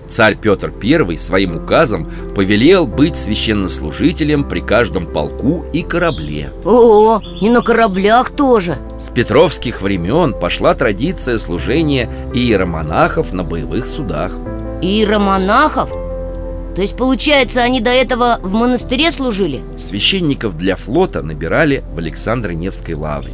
Царь 0.08 0.36
Петр 0.36 0.74
I 0.84 1.16
своим 1.16 1.56
указом 1.58 2.12
повелел 2.36 2.88
быть 2.88 3.16
священнослужителем 3.16 4.44
при 4.50 4.60
каждом 4.62 5.06
полку 5.06 5.66
и 5.72 5.84
корабле. 5.84 6.52
О, 6.64 7.20
и 7.42 7.48
на 7.52 7.62
кораблях 7.62 8.32
тоже 8.32 8.76
С 9.00 9.10
петровских 9.12 9.84
времен 9.84 10.34
пошла 10.34 10.74
традиция 10.74 11.38
служения 11.38 12.10
иеромонахов 12.34 13.34
на 13.34 13.44
боевых 13.44 13.86
судах. 13.86 14.32
Иеромонахов? 14.82 15.92
То 16.76 16.82
есть, 16.82 16.98
получается, 16.98 17.62
они 17.62 17.80
до 17.80 17.90
этого 17.90 18.40
в 18.44 18.52
монастыре 18.54 19.12
служили? 19.12 19.62
Священников 19.78 20.58
для 20.58 20.76
флота 20.76 21.22
набирали 21.22 21.84
в 21.94 22.00
Александро-Невской 22.00 22.96
лавре. 22.96 23.34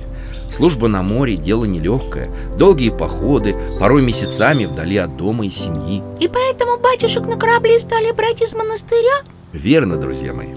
Служба 0.52 0.88
на 0.88 1.02
море– 1.02 1.36
дело 1.38 1.66
нелегкое, 1.66 2.30
долгие 2.58 2.90
походы, 2.90 3.56
порой 3.80 4.02
месяцами 4.04 4.66
вдали 4.66 4.98
от 4.98 5.18
дома 5.18 5.46
и 5.46 5.50
семьи. 5.50 6.04
И 6.20 6.28
поэтому 6.28 6.78
батюшек 6.78 7.26
на 7.26 7.38
корабле 7.38 7.80
стали 7.80 8.12
брать 8.12 8.42
из 8.42 8.54
монастыря? 8.54 9.22
Верно, 9.54 9.96
друзья 9.96 10.34
мои. 10.34 10.50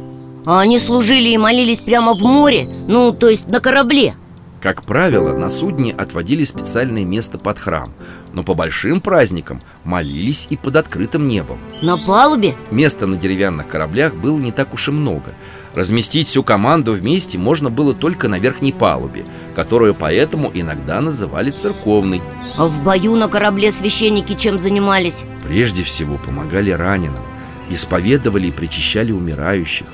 А 0.47 0.61
они 0.61 0.79
служили 0.79 1.31
и 1.31 1.39
молились 1.39 1.81
прямо 1.81 2.15
в 2.15 2.21
море? 2.21 2.67
Ну, 2.87 3.13
то 3.13 3.29
есть 3.29 3.49
на 3.49 3.61
корабле? 3.61 4.15
Как 4.61 4.83
правило, 4.83 5.33
на 5.37 5.49
судне 5.49 5.93
отводили 5.93 6.43
специальное 6.45 7.05
место 7.05 7.39
под 7.39 7.59
храм, 7.59 7.95
но 8.35 8.43
по 8.43 8.55
большим 8.55 9.01
праздникам 9.01 9.61
молились 9.85 10.47
и 10.51 10.57
под 10.57 10.77
открытым 10.77 11.27
небом. 11.27 11.59
На 11.81 11.97
палубе? 11.97 12.55
Места 12.71 13.07
на 13.07 13.17
деревянных 13.17 13.69
кораблях 13.69 14.15
было 14.15 14.37
не 14.39 14.53
так 14.53 14.75
уж 14.75 14.89
и 14.89 14.91
много. 14.91 15.33
Разместить 15.75 16.29
всю 16.29 16.43
команду 16.43 16.93
вместе 16.93 17.39
можно 17.39 17.71
было 17.71 17.95
только 17.95 18.29
на 18.29 18.39
верхней 18.39 18.73
палубе, 18.73 19.25
которую 19.55 19.95
поэтому 19.95 20.51
иногда 20.53 21.01
называли 21.01 21.51
церковной. 21.51 22.23
А 22.57 22.67
в 22.67 22.85
бою 22.85 23.17
на 23.17 23.29
корабле 23.29 23.71
священники 23.71 24.35
чем 24.35 24.59
занимались? 24.59 25.25
Прежде 25.45 25.83
всего 25.83 26.19
помогали 26.19 26.71
раненым, 26.71 27.23
исповедовали 27.71 28.49
и 28.49 28.53
причащали 28.53 29.13
умирающих, 29.13 29.87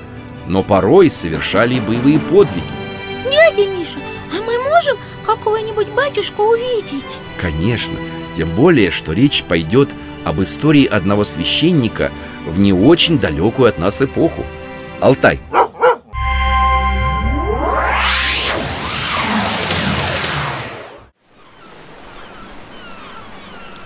но 0.47 0.63
порой 0.63 1.09
совершали 1.09 1.75
и 1.75 1.79
боевые 1.79 2.19
подвиги. 2.19 2.63
Дядя 3.23 3.69
Миша, 3.69 3.99
а 4.31 4.41
мы 4.41 4.57
можем 4.63 4.97
какого-нибудь 5.25 5.87
батюшку 5.89 6.43
увидеть? 6.43 7.05
Конечно, 7.39 7.95
тем 8.35 8.49
более, 8.55 8.91
что 8.91 9.13
речь 9.13 9.43
пойдет 9.43 9.89
об 10.23 10.41
истории 10.41 10.85
одного 10.85 11.23
священника 11.23 12.11
в 12.47 12.59
не 12.59 12.73
очень 12.73 13.19
далекую 13.19 13.69
от 13.69 13.79
нас 13.79 14.01
эпоху. 14.01 14.45
Алтай. 14.99 15.39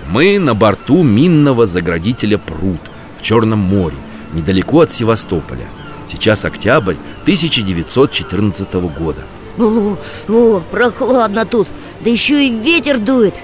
Мы 0.10 0.39
на 0.39 0.53
борту 0.53 1.03
минного 1.03 1.65
заградителя 1.65 2.38
«Пруд» 2.38 2.79
в 3.17 3.21
Черном 3.21 3.60
море, 3.60 3.97
недалеко 4.34 4.81
от 4.81 4.91
Севастополя. 4.91 5.67
Сейчас 6.08 6.45
октябрь 6.45 6.95
1914 7.23 8.73
года. 8.97 9.23
О, 9.58 9.97
о, 10.29 10.60
прохладно 10.71 11.45
тут 11.45 11.69
Да 12.01 12.10
еще 12.10 12.45
и 12.45 12.49
ветер 12.49 12.99
дует 12.99 13.36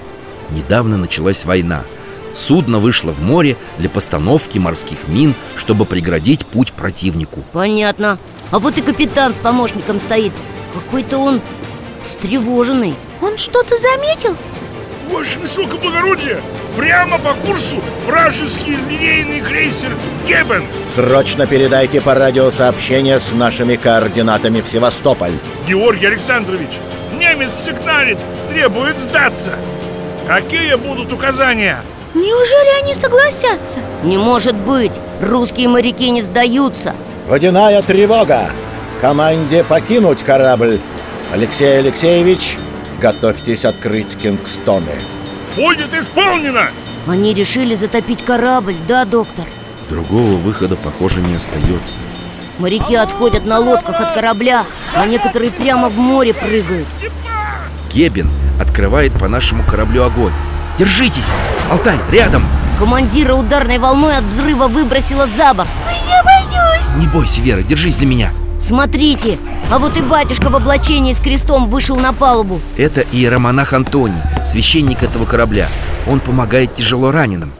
Недавно 0.52 0.96
началась 0.96 1.44
война. 1.44 1.84
Судно 2.34 2.78
вышло 2.78 3.12
в 3.12 3.20
море 3.20 3.56
для 3.78 3.90
постановки 3.90 4.58
морских 4.58 5.08
мин, 5.08 5.34
чтобы 5.56 5.84
преградить 5.84 6.46
путь 6.46 6.72
противнику. 6.72 7.42
Понятно 7.52 8.18
А 8.50 8.58
вот 8.58 8.78
и 8.78 8.80
капитан 8.80 9.34
с 9.34 9.38
помощником 9.38 9.98
стоит 9.98 10.32
Какой-то 10.72 11.18
он 11.18 11.42
встревоженный 12.02 12.94
Он 13.20 13.36
что-то 13.36 13.76
заметил? 13.76 14.34
Ваше 15.10 15.38
высокоблагородие! 15.40 16.40
Прямо 16.78 17.18
по 17.18 17.34
курсу 17.34 17.82
вражеский 18.06 18.76
линейный 18.88 19.40
крейсер 19.40 19.90
Гебен 20.26 20.64
Срочно 20.88 21.46
передайте 21.46 22.00
по 22.00 22.14
радио 22.14 22.50
сообщение 22.50 23.20
с 23.20 23.32
нашими 23.32 23.76
координатами 23.76 24.62
в 24.62 24.68
Севастополь. 24.68 25.32
Георгий 25.68 26.06
Александрович, 26.06 26.70
немец 27.18 27.56
сигналит, 27.62 28.18
требует 28.48 28.98
сдаться 28.98 29.58
Какие 30.26 30.76
будут 30.76 31.12
указания? 31.12 31.78
Неужели 32.14 32.82
они 32.82 32.94
согласятся? 32.94 33.78
Не 34.04 34.18
может 34.18 34.54
быть 34.54 34.92
Русские 35.20 35.68
моряки 35.68 36.10
не 36.10 36.22
сдаются 36.22 36.94
Водяная 37.28 37.82
тревога! 37.82 38.50
Команде 39.00 39.64
покинуть 39.64 40.22
корабль. 40.22 40.80
Алексей 41.32 41.78
Алексеевич, 41.78 42.56
готовьтесь 43.00 43.64
открыть 43.64 44.16
Кингстоны. 44.16 44.92
Будет 45.56 45.92
исполнено! 45.94 46.68
Они 47.08 47.34
решили 47.34 47.74
затопить 47.74 48.24
корабль, 48.24 48.76
да, 48.86 49.04
доктор? 49.04 49.44
Другого 49.88 50.32
выхода, 50.36 50.76
похоже, 50.76 51.20
не 51.20 51.34
остается. 51.34 51.98
Моряки 52.58 52.94
отходят 52.94 53.44
на 53.44 53.58
лодках 53.58 53.98
от 54.00 54.14
корабля 54.14 54.66
А 54.94 55.06
некоторые 55.06 55.50
прямо 55.50 55.88
в 55.88 55.96
море 55.96 56.34
прыгают 56.34 56.86
Гебен 57.92 58.28
открывает 58.60 59.12
по 59.12 59.28
нашему 59.28 59.62
кораблю 59.62 60.04
огонь. 60.04 60.32
Держитесь! 60.78 61.30
Алтай, 61.70 61.98
рядом! 62.10 62.44
Командира 62.78 63.34
ударной 63.34 63.78
волной 63.78 64.16
от 64.16 64.24
взрыва 64.24 64.68
выбросило 64.68 65.26
за 65.26 65.54
борт 65.54 65.68
Я 66.08 66.22
боюсь! 66.24 66.94
Не 66.96 67.06
бойся, 67.06 67.40
Вера, 67.40 67.62
держись 67.62 67.96
за 67.96 68.06
меня. 68.06 68.32
Смотрите, 68.60 69.38
а 69.70 69.78
вот 69.78 69.96
и 69.96 70.00
батюшка 70.00 70.48
в 70.48 70.56
облачении 70.56 71.12
с 71.12 71.20
крестом 71.20 71.68
вышел 71.68 71.96
на 71.96 72.12
палубу 72.12 72.60
Это 72.76 73.00
иеромонах 73.12 73.72
Антоний, 73.72 74.22
священник 74.46 75.02
этого 75.02 75.24
корабля. 75.24 75.68
Он 76.06 76.20
помогает 76.20 76.74
тяжело 76.74 77.10
раненым. 77.10 77.52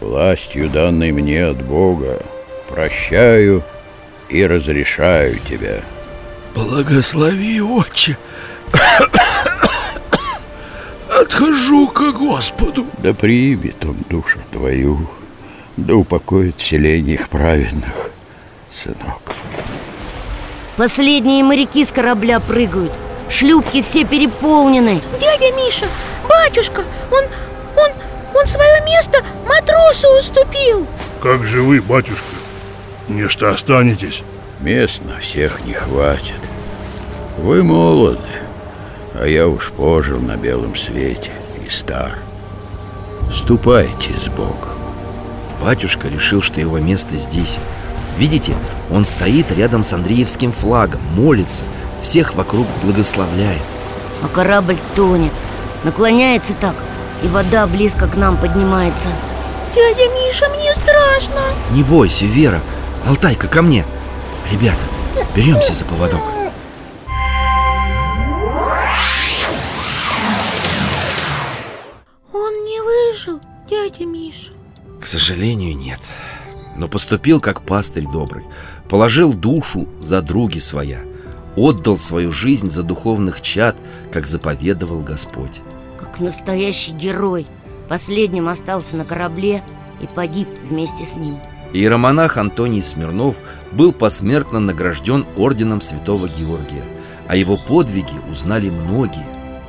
Властью, 0.00 0.68
данной 0.68 1.12
мне 1.12 1.44
от 1.44 1.62
Бога, 1.62 2.20
прощаю 2.68 3.62
и 4.28 4.44
разрешаю 4.44 5.38
тебя. 5.48 5.80
Благослови, 6.54 7.60
отче 7.60 8.18
Отхожу 11.22 11.86
ко 11.86 12.10
Господу 12.10 12.84
Да 12.98 13.14
примет 13.14 13.84
он 13.84 13.96
душу 14.10 14.40
твою, 14.50 15.08
да 15.76 15.94
упокоит 15.94 16.56
в 16.58 16.66
селении 16.66 17.14
их 17.14 17.28
праведных, 17.28 18.10
сынок. 18.72 19.22
Последние 20.76 21.44
моряки 21.44 21.84
с 21.84 21.92
корабля 21.92 22.40
прыгают 22.40 22.90
Шлюпки 23.28 23.82
все 23.82 24.04
переполнены 24.04 25.00
Дядя 25.20 25.54
Миша, 25.54 25.86
батюшка, 26.28 26.82
он, 27.12 27.24
он, 27.76 27.90
он 28.34 28.46
свое 28.46 28.82
место 28.84 29.24
матросу 29.46 30.08
уступил 30.18 30.88
Как 31.22 31.46
же 31.46 31.62
вы, 31.62 31.80
батюшка? 31.80 32.34
Нечто 33.06 33.50
останетесь 33.50 34.24
Мест 34.58 35.02
на 35.04 35.20
всех 35.20 35.64
не 35.64 35.72
хватит. 35.72 36.40
Вы 37.38 37.62
молоды, 37.62 38.18
а 39.14 39.26
я 39.26 39.48
уж 39.48 39.70
пожил 39.70 40.20
на 40.20 40.36
белом 40.36 40.76
свете 40.76 41.30
и 41.64 41.68
стар. 41.68 42.18
Ступайте 43.30 44.10
с 44.24 44.28
Богом. 44.28 44.76
Батюшка 45.62 46.08
решил, 46.08 46.42
что 46.42 46.60
его 46.60 46.78
место 46.78 47.16
здесь. 47.16 47.58
Видите, 48.18 48.54
он 48.90 49.04
стоит 49.04 49.50
рядом 49.50 49.84
с 49.84 49.92
Андреевским 49.92 50.52
флагом, 50.52 51.00
молится, 51.14 51.64
всех 52.02 52.34
вокруг 52.34 52.66
благословляет. 52.82 53.62
А 54.22 54.28
корабль 54.28 54.76
тонет 54.94 55.32
Наклоняется 55.84 56.54
так 56.54 56.76
И 57.24 57.26
вода 57.26 57.66
близко 57.66 58.06
к 58.06 58.16
нам 58.16 58.36
поднимается 58.36 59.08
Дядя 59.74 60.08
Миша, 60.14 60.48
мне 60.50 60.72
страшно 60.74 61.40
Не 61.70 61.82
бойся, 61.82 62.26
Вера. 62.26 62.60
Алтайка, 63.06 63.48
ко 63.48 63.62
мне. 63.62 63.84
Ребята, 64.50 64.78
беремся 65.34 65.72
за 65.72 65.84
поводок. 65.84 66.20
Дядя 73.72 74.04
Миша 74.04 74.52
К 75.00 75.06
сожалению, 75.06 75.76
нет. 75.76 76.00
Но 76.76 76.88
поступил 76.88 77.40
как 77.40 77.62
пастырь 77.62 78.06
добрый. 78.06 78.44
Положил 78.88 79.32
душу 79.32 79.88
за 80.00 80.20
други 80.20 80.58
своя. 80.60 81.00
Отдал 81.56 81.96
свою 81.96 82.32
жизнь 82.32 82.68
за 82.68 82.82
духовных 82.82 83.40
чад, 83.40 83.76
как 84.10 84.26
заповедовал 84.26 85.00
Господь. 85.00 85.60
Как 85.98 86.20
настоящий 86.20 86.92
герой 86.92 87.46
Последним 87.88 88.48
остался 88.48 88.96
на 88.96 89.04
корабле 89.04 89.62
И 90.00 90.06
погиб 90.06 90.48
вместе 90.68 91.04
с 91.04 91.16
ним 91.16 91.38
Иеромонах 91.72 92.36
Антоний 92.36 92.82
Смирнов 92.82 93.36
был 93.70 93.92
посмертно 93.92 94.60
награжден 94.60 95.24
орденом 95.36 95.80
Святого 95.80 96.28
Георгия. 96.28 96.84
О 97.28 97.36
его 97.36 97.56
подвиге 97.56 98.14
узнали 98.30 98.68
многие. 98.68 99.26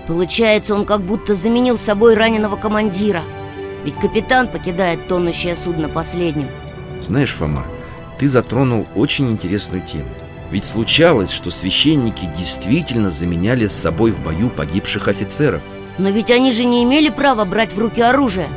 Получается, 0.07 0.75
он 0.75 0.85
как 0.85 1.01
будто 1.01 1.33
заменил 1.35 1.77
собой 1.77 2.15
раненого 2.15 2.57
командира 2.57 3.23
Ведь 3.83 3.95
капитан 3.95 4.47
покидает 4.47 5.07
тонущее 5.07 5.55
судно 5.55 5.89
последним. 5.89 6.47
Знаешь, 7.01 7.33
Фома, 7.33 7.65
ты 8.17 8.27
затронул 8.27 8.87
очень 8.95 9.29
интересную 9.29 9.85
тему. 9.85 10.09
Ведь 10.51 10.65
случалось, 10.65 11.31
что 11.31 11.49
священники 11.49 12.25
действительно 12.37 13.09
заменяли 13.09 13.65
с 13.65 13.73
собой 13.73 14.11
в 14.11 14.21
бою 14.21 14.49
погибших 14.49 15.07
офицеров. 15.07 15.61
Но 15.97 16.09
ведь 16.09 16.31
они 16.31 16.51
же 16.51 16.63
не 16.63 16.83
имели 16.83 17.09
права 17.09 17.43
брать 17.43 17.73
в 17.73 17.79
руки 17.79 18.01
оружие. 18.01 18.47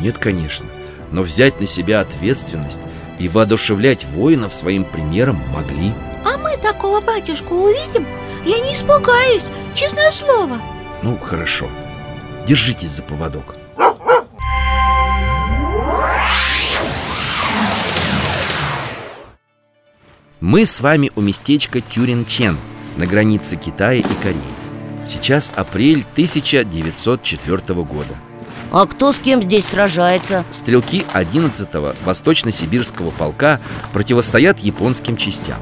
Нет, 0.00 0.18
конечно 0.18 0.66
Но 1.10 1.22
взять 1.22 1.60
на 1.60 1.66
себя 1.66 2.00
ответственность 2.00 2.82
и 3.18 3.28
воодушевлять 3.28 4.04
воинов 4.04 4.54
своим 4.54 4.84
примером 4.84 5.42
могли. 5.52 5.92
А 6.24 6.36
мы 6.36 6.56
такого 6.58 7.00
батюшку 7.00 7.54
увидим? 7.54 8.06
Я 8.44 8.60
не 8.60 8.74
испугаюсь, 8.74 9.46
честное 9.74 10.10
слово. 10.10 10.60
Ну, 11.02 11.18
хорошо. 11.18 11.68
Держитесь 12.46 12.90
за 12.90 13.02
поводок 13.02 13.56
Мы 20.40 20.66
с 20.66 20.82
вами 20.82 21.10
у 21.16 21.22
местечка 21.22 21.80
Тюринчен 21.80 22.58
на 22.96 23.06
границе 23.06 23.56
Китая 23.56 24.00
и 24.00 24.14
Кореи. 24.22 24.42
Сейчас 25.06 25.50
апрель 25.56 26.04
1904 26.12 27.58
года. 27.84 28.14
А 28.70 28.84
кто 28.84 29.12
с 29.12 29.18
кем 29.18 29.42
здесь 29.42 29.64
сражается? 29.64 30.44
Стрелки 30.50 31.06
11-го 31.14 31.94
Восточно-Сибирского 32.04 33.12
полка 33.12 33.60
противостоят 33.94 34.58
японским 34.58 35.16
частям. 35.16 35.58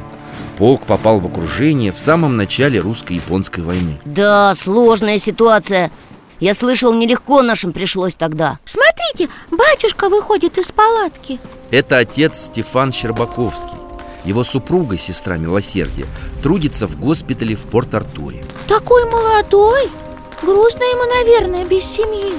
Полк 0.58 0.82
попал 0.82 1.20
в 1.20 1.26
окружение 1.26 1.92
в 1.92 2.00
самом 2.00 2.36
начале 2.36 2.80
русско-японской 2.80 3.60
войны. 3.60 4.00
Да, 4.04 4.54
сложная 4.56 5.18
ситуация 5.18 5.92
Я 6.40 6.52
слышал, 6.52 6.92
нелегко 6.92 7.42
нашим 7.42 7.72
пришлось 7.72 8.14
тогда 8.14 8.58
Смотрите, 8.64 9.32
батюшка 9.50 10.08
выходит 10.08 10.58
из 10.58 10.66
палатки 10.66 11.38
Это 11.70 11.98
отец 11.98 12.46
Стефан 12.46 12.92
Щербаковский. 12.92 13.83
Его 14.24 14.42
супруга, 14.42 14.96
сестра 14.96 15.36
Милосердия, 15.36 16.06
трудится 16.42 16.86
в 16.86 16.98
госпитале 16.98 17.56
в 17.56 17.60
Порт-Артуре. 17.60 18.42
Такой 18.66 19.04
молодой 19.10 19.90
Грустно 20.42 20.82
ему, 20.82 21.04
наверное, 21.04 21.64
без 21.64 21.84
семьи 21.84 22.34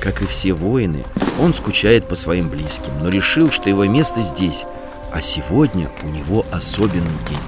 Как 0.00 0.22
и 0.22 0.26
все 0.26 0.52
воины, 0.52 1.04
он 1.40 1.52
скучает 1.54 2.08
по 2.08 2.14
своим 2.14 2.48
близким, 2.48 2.92
но 3.00 3.08
решил, 3.08 3.50
что 3.50 3.68
его 3.68 3.84
место 3.84 4.20
здесь. 4.20 4.64
А 5.12 5.20
сегодня 5.20 5.90
у 6.02 6.08
него 6.08 6.46
особенный 6.52 7.18
день. 7.28 7.38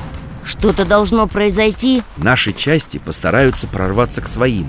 Что-то 0.44 0.85
должно 0.85 1.29
произойти 1.29 2.03
Наши 2.16 2.53
части 2.53 2.98
постараются 2.98 3.68
прорваться 3.68 4.20
к 4.20 4.29
своим. 4.29 4.68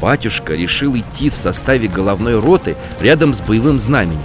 Батюшка 0.00 0.54
решил 0.54 0.96
идти 0.96 1.28
в 1.28 1.36
составе 1.36 1.86
головной 1.86 2.40
роты 2.40 2.76
рядом 2.98 3.34
с 3.34 3.42
боевым 3.42 3.78
знаменем. 3.78 4.22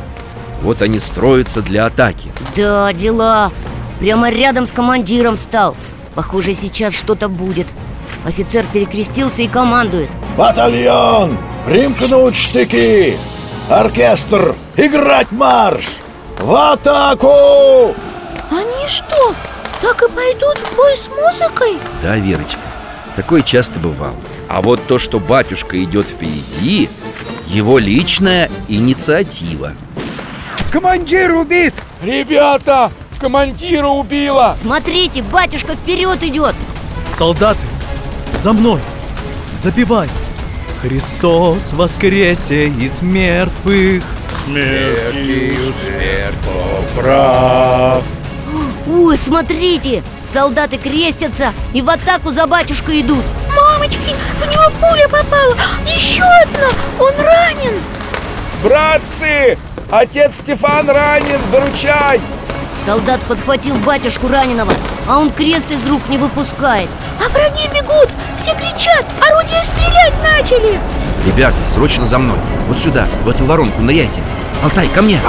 Вот 0.62 0.82
они 0.82 0.98
строятся 0.98 1.62
для 1.62 1.86
атаки. 1.86 2.32
Да, 2.56 2.91
дела 2.93 3.52
Прямо 3.99 4.29
рядом 4.29 4.65
с 4.65 4.71
командиром 4.71 5.38
стал 5.38 5.75
Похоже, 6.15 6.53
сейчас 6.53 6.93
что-то 6.93 7.29
будет 7.29 7.67
Офицер 8.25 8.65
перекрестился 8.71 9.43
и 9.43 9.47
командует 9.47 10.10
Батальон! 10.38 11.38
Примкнуть 11.65 12.36
штыки! 12.36 13.17
Оркестр! 13.69 14.55
Играть 14.75 15.31
марш! 15.31 15.86
В 16.39 16.53
атаку! 16.53 17.95
Они 18.51 18.88
что, 18.88 19.33
так 19.81 20.01
и 20.03 20.10
пойдут 20.10 20.57
в 20.60 20.75
бой 20.75 20.95
с 20.95 21.10
музыкой? 21.10 21.77
Да, 22.01 22.15
Верочка, 22.17 22.60
такое 23.15 23.41
часто 23.41 23.79
бывало. 23.79 24.15
А 24.47 24.62
вот 24.62 24.79
то, 24.88 24.97
что 24.99 25.19
батюшка 25.19 25.83
идет 25.83 26.07
впереди, 26.07 26.89
его 27.47 27.79
личная 27.79 28.49
инициатива. 28.67 29.73
Командир 30.71 31.33
убит! 31.33 31.73
Ребята, 32.01 32.91
командира 33.17 33.88
убила! 33.88 34.56
Смотрите, 34.58 35.21
батюшка 35.23 35.73
вперед 35.73 36.23
идет 36.23 36.56
Солдаты, 37.13 37.60
за 38.38 38.53
мной! 38.53 38.80
Запевай! 39.60 40.10
Христос 40.82 41.73
воскресе 41.73 42.67
из 42.67 43.01
мертвых 43.01 44.03
Смертью 44.45 45.73
смерть 45.84 46.36
поправ. 46.95 48.03
Ой, 48.89 49.17
смотрите, 49.17 50.01
солдаты 50.23 50.77
крестятся 50.77 51.53
и 51.73 51.82
в 51.82 51.89
атаку 51.89 52.32
за 52.32 52.47
батюшкой 52.47 53.01
идут 53.01 53.23
Мамочки, 53.53 54.15
в 54.39 54.49
него 54.49 54.71
пуля 54.80 55.08
попала 55.10 55.56
Еще 55.86 56.23
одна, 56.23 56.69
он 56.99 57.13
ранен 57.17 57.80
Братцы, 58.63 59.58
отец 59.91 60.38
Стефан 60.39 60.89
ранен, 60.89 61.41
выручай! 61.51 62.21
Солдат 62.88 63.21
подхватил 63.23 63.76
батюшку 63.80 64.30
раненого, 64.30 64.71
а 65.10 65.19
он 65.19 65.30
крест 65.30 65.69
из 65.69 65.86
рук 65.89 66.08
не 66.08 66.17
выпускает 66.17 66.88
А 67.19 67.28
враги 67.28 67.67
бегут, 67.67 68.08
все 68.38 68.52
кричат, 68.56 69.06
орудия 69.30 69.62
стрелять 69.62 70.13
начали 70.23 70.80
Ребята, 71.26 71.58
срочно 71.65 72.06
за 72.06 72.17
мной. 72.17 72.38
Вот 72.69 72.80
сюда, 72.80 73.06
в 73.26 73.30
эту 73.30 73.43
воронку 73.43 73.82
ныряйте. 73.82 74.21
Алтай, 74.63 74.88
ко 74.88 75.02
мне! 75.02 75.19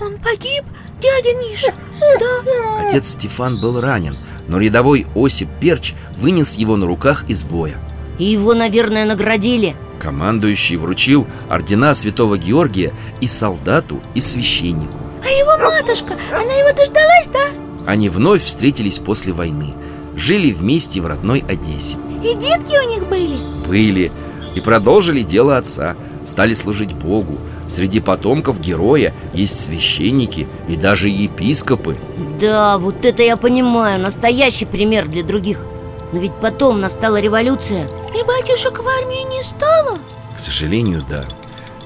Он 0.00 0.18
погиб, 0.18 0.64
дядя 1.00 1.32
Миша? 1.38 1.72
Да 2.00 2.88
Отец 2.88 3.10
Стефан 3.10 3.60
был 3.60 3.80
ранен, 3.80 4.18
но 4.48 4.58
рядовой 4.58 5.06
Осип 5.14 5.48
Перч 5.60 5.94
вынес 6.18 6.54
его 6.54 6.76
на 6.76 6.86
руках 6.86 7.24
из 7.28 7.44
боя. 7.44 7.76
И 8.18 8.24
его, 8.24 8.54
наверное, 8.54 9.04
наградили 9.04 9.76
Командующий 10.00 10.76
вручил 10.76 11.26
ордена 11.48 11.94
святого 11.94 12.38
Георгия 12.38 12.92
и 13.20 13.26
солдату, 13.26 14.00
и 14.14 14.20
священнику. 14.20 14.98
А 15.24 15.28
его 15.28 15.56
матушка, 15.58 16.14
она 16.32 16.52
его 16.52 16.70
дождалась, 16.76 17.28
да? 17.32 17.90
Они 17.90 18.08
вновь 18.08 18.44
встретились 18.44 18.98
после 18.98 19.32
войны. 19.32 19.74
Жили 20.16 20.52
вместе 20.52 21.00
в 21.00 21.06
родной 21.06 21.44
Одессе. 21.48 21.96
И 22.22 22.34
детки 22.34 22.76
у 22.76 22.90
них 22.90 23.08
были? 23.08 23.66
Были 23.66 24.12
и 24.54 24.60
продолжили 24.60 25.22
дело 25.22 25.56
отца. 25.56 25.96
Стали 26.24 26.54
служить 26.54 26.94
Богу. 26.94 27.38
Среди 27.68 28.00
потомков 28.00 28.60
героя 28.60 29.12
есть 29.34 29.62
священники 29.62 30.46
и 30.68 30.76
даже 30.76 31.08
епископы. 31.08 31.96
Да, 32.40 32.78
вот 32.78 33.04
это 33.04 33.22
я 33.22 33.36
понимаю, 33.36 34.00
настоящий 34.00 34.64
пример 34.64 35.06
для 35.06 35.22
других 35.22 35.66
Но 36.14 36.20
ведь 36.20 36.34
потом 36.40 36.80
настала 36.80 37.18
революция 37.18 37.88
И 38.14 38.22
батюшек 38.24 38.78
в 38.78 38.86
армии 38.86 39.36
не 39.36 39.42
стало? 39.42 39.98
К 40.36 40.38
сожалению, 40.38 41.02
да. 41.10 41.24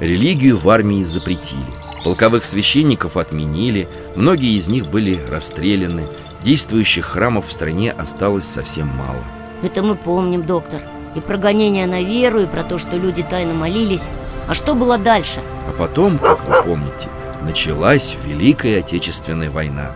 Религию 0.00 0.58
в 0.58 0.68
армии 0.68 1.02
запретили. 1.02 1.62
Полковых 2.04 2.44
священников 2.44 3.16
отменили, 3.16 3.88
многие 4.16 4.58
из 4.58 4.68
них 4.68 4.88
были 4.88 5.18
расстреляны. 5.26 6.06
Действующих 6.42 7.06
храмов 7.06 7.48
в 7.48 7.52
стране 7.52 7.90
осталось 7.90 8.44
совсем 8.44 8.88
мало. 8.88 9.24
Это 9.62 9.82
мы 9.82 9.96
помним, 9.96 10.42
доктор 10.42 10.82
И 11.16 11.20
про 11.20 11.38
гонение 11.38 11.86
на 11.86 12.02
веру, 12.02 12.40
и 12.40 12.46
про 12.46 12.64
то, 12.64 12.76
что 12.76 12.98
люди 12.98 13.22
тайно 13.22 13.54
молились 13.54 14.04
А 14.46 14.52
что 14.52 14.74
было 14.74 14.98
дальше? 14.98 15.40
А 15.66 15.72
потом, 15.72 16.18
как 16.18 16.46
вы 16.46 16.62
помните, 16.64 17.08
началась 17.42 18.14
Великая 18.26 18.80
Отечественная 18.80 19.50
война. 19.50 19.94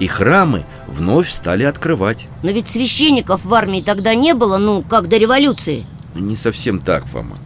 И 0.00 0.06
храмы 0.06 0.64
вновь 0.86 1.30
стали 1.30 1.64
открывать. 1.64 2.28
Но 2.42 2.50
ведь 2.50 2.68
священников 2.68 3.44
в 3.44 3.52
армии 3.52 3.82
тогда 3.82 4.14
не 4.14 4.34
было, 4.34 4.58
ну, 4.58 4.82
как 4.82 5.08
до 5.08 5.16
революции 5.16 5.84
Не 6.14 6.36
совсем 6.36 6.78
так, 6.78 7.06
Фома. 7.06 7.36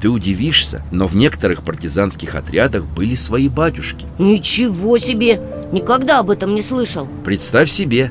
Ты 0.00 0.08
удивишься, 0.08 0.82
но 0.90 1.06
в 1.06 1.14
некоторых 1.14 1.62
партизанских 1.62 2.34
отрядах 2.34 2.86
были 2.86 3.14
свои 3.14 3.48
батюшки. 3.48 4.06
Ничего 4.18 4.98
себе! 4.98 5.40
Никогда 5.72 6.18
об 6.18 6.30
этом 6.30 6.54
не 6.54 6.62
слышал 6.62 7.06
Представь 7.24 7.70
себе, 7.70 8.10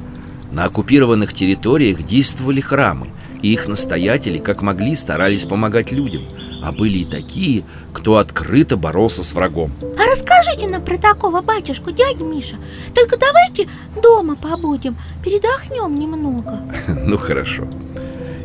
на 0.51 0.65
оккупированных 0.65 1.33
территориях 1.33 2.03
действовали 2.03 2.61
храмы, 2.61 3.07
и 3.41 3.51
их 3.51 3.67
настоятели 3.67 4.37
как 4.37 4.61
могли 4.61 4.95
старались 4.95 5.43
помогать 5.43 5.91
людям. 5.91 6.21
А 6.61 6.71
были 6.71 6.99
и 6.99 7.05
такие, 7.05 7.63
кто 7.93 8.17
открыто 8.17 8.77
боролся 8.77 9.23
с 9.23 9.33
врагом. 9.33 9.71
А 9.81 10.09
расскажите 10.11 10.67
нам 10.67 10.83
про 10.83 10.97
такого 10.97 11.41
батюшку, 11.41 11.91
дядя 11.91 12.23
Миша 12.23 12.57
Только 12.93 13.17
давайте 13.17 13.67
дома 14.01 14.35
побудем, 14.35 14.97
передохнем 15.23 15.95
немного 15.95 16.59
Ну 16.87 17.17
хорошо. 17.17 17.67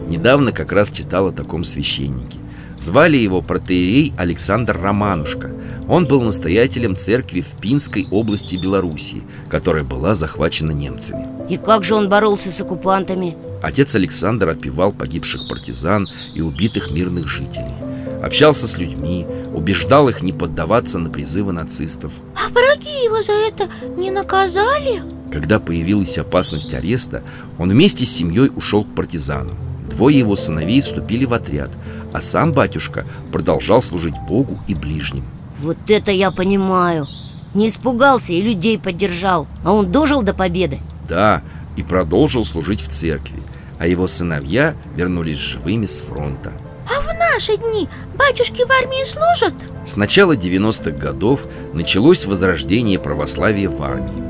Недавно 0.09 0.53
как 0.53 0.73
раз 0.73 0.93
читал 0.93 1.29
о 1.29 1.33
таком 1.33 1.65
священнике. 1.65 2.39
Звали 2.79 3.17
его 3.17 3.41
протеерей 3.41 4.13
Александр 4.19 4.79
Романушка. 4.81 5.51
Он 5.89 6.07
был 6.07 6.23
настоятелем 6.23 6.97
церкви 6.97 7.41
в 7.41 7.61
Пинской 7.61 8.07
области 8.11 8.57
Белоруссии, 8.57 9.23
которая 9.49 9.85
была 9.85 10.15
захвачена 10.15 10.73
немцами. 10.73 11.27
И 11.49 11.57
как 11.57 11.85
же 11.85 11.95
он 11.95 12.09
боролся 12.09 12.51
с 12.51 12.61
оккупантами? 12.61 13.37
Отец 13.63 13.95
Александр 13.95 14.49
отпевал 14.49 14.93
погибших 14.93 15.49
партизан 15.49 16.07
и 16.35 16.41
убитых 16.41 16.91
мирных 16.91 17.29
жителей. 17.29 17.75
Общался 18.25 18.67
с 18.67 18.79
людьми, 18.79 19.27
убеждал 19.53 20.09
их 20.09 20.23
не 20.23 20.33
поддаваться 20.33 20.99
на 20.99 21.11
призывы 21.11 21.53
нацистов. 21.53 22.11
А 22.35 22.49
враги 22.49 23.05
его 23.05 23.23
за 23.23 23.33
это 23.33 23.69
не 23.99 24.11
наказали? 24.11 25.03
Когда 25.31 25.61
появилась 25.61 26.17
опасность 26.17 26.73
ареста, 26.73 27.23
он 27.59 27.69
вместе 27.69 28.07
с 28.07 28.11
семьей 28.11 28.51
ушел 28.57 28.85
к 28.85 28.95
партизанам. 28.95 29.55
Двое 29.91 30.19
его 30.19 30.37
сыновей 30.37 30.81
вступили 30.81 31.27
в 31.27 31.35
отряд, 31.35 31.69
а 32.15 32.23
сам 32.23 32.53
батюшка 32.53 33.05
продолжал 33.31 33.83
служить 33.83 34.15
Богу 34.27 34.59
и 34.69 34.75
ближним. 34.75 35.25
Вот 35.59 35.77
это 35.89 36.11
я 36.11 36.31
понимаю 36.31 37.07
Не 37.55 37.69
испугался 37.69 38.33
и 38.33 38.43
людей 38.43 38.77
поддержал 38.77 39.47
А 39.63 39.73
он 39.73 39.87
дожил 39.87 40.23
до 40.23 40.35
победы? 40.35 40.81
Да, 41.09 41.43
и 41.77 41.83
продолжил 41.85 42.45
служить 42.45 42.81
в 42.81 42.89
церкви 42.89 43.41
А 43.79 43.87
его 43.87 44.09
сыновья 44.09 44.75
вернулись 44.97 45.37
живыми 45.37 45.87
с 45.87 46.01
фронта 46.01 46.53
А 46.87 47.01
в 47.01 47.07
наши 47.19 47.57
дни 47.57 47.89
батюшки 48.17 48.63
в 48.65 48.71
армии 48.71 49.05
служат? 49.05 49.55
С 49.87 49.97
начала 49.97 50.37
90-х 50.37 50.91
годов 50.91 51.41
началось 51.73 52.25
возрождение 52.27 52.99
православия 52.99 53.69
в 53.69 53.83
армии 53.83 54.25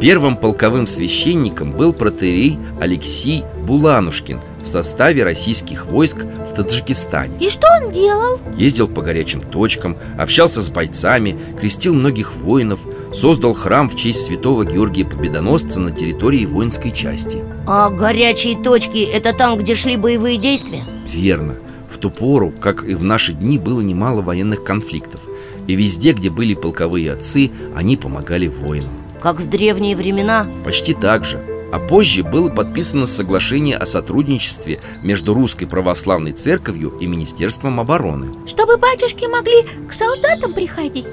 Первым 0.00 0.36
полковым 0.36 0.86
священником 0.86 1.72
был 1.72 1.92
протерей 1.92 2.58
Алексей 2.80 3.44
Буланушкин 3.66 4.40
в 4.62 4.66
составе 4.66 5.24
российских 5.24 5.86
войск 5.86 6.24
в 6.24 6.54
Таджикистане 6.54 7.36
И 7.38 7.50
что 7.50 7.66
он 7.80 7.92
делал? 7.92 8.40
Ездил 8.56 8.88
по 8.88 9.02
горячим 9.02 9.40
точкам, 9.42 9.98
общался 10.18 10.62
с 10.62 10.70
бойцами, 10.70 11.38
крестил 11.58 11.94
многих 11.94 12.34
воинов 12.34 12.80
Создал 13.12 13.54
храм 13.54 13.90
в 13.90 13.96
честь 13.96 14.24
святого 14.24 14.64
Георгия 14.64 15.04
Победоносца 15.04 15.80
на 15.80 15.90
территории 15.90 16.46
воинской 16.46 16.92
части 16.92 17.42
А 17.66 17.90
горячие 17.90 18.56
точки– 18.56 18.98
это 19.12 19.32
там, 19.32 19.58
где 19.58 19.74
шли 19.74 19.96
боевые 19.96 20.38
действия? 20.38 20.82
Верно 21.06 21.56
ту 22.00 22.10
пору, 22.10 22.52
как 22.60 22.84
и 22.84 22.94
в 22.94 23.04
наши 23.04 23.32
дни, 23.32 23.58
было 23.58 23.80
немало 23.80 24.22
военных 24.22 24.64
конфликтов 24.64 25.20
И 25.66 25.74
везде, 25.74 26.12
где 26.12 26.30
были 26.30 26.54
полковые 26.54 27.12
отцы, 27.12 27.50
они 27.74 27.96
помогали 27.96 28.48
воинам 28.48 28.90
Как 29.22 29.40
в 29.40 29.48
древние 29.48 29.96
времена? 29.96 30.46
Почти 30.64 30.94
так 30.94 31.24
же 31.24 31.40
а 31.72 31.78
позже 31.78 32.22
было 32.22 32.48
подписано 32.50 33.06
соглашение 33.06 33.76
о 33.76 33.86
сотрудничестве 33.86 34.80
между 35.02 35.34
Русской 35.34 35.66
Православной 35.66 36.32
Церковью 36.32 36.90
и 37.00 37.06
Министерством 37.06 37.78
обороны 37.78 38.28
Чтобы 38.46 38.76
батюшки 38.76 39.26
могли 39.26 39.62
к 39.88 39.92
солдатам 39.92 40.52
приходить? 40.52 41.06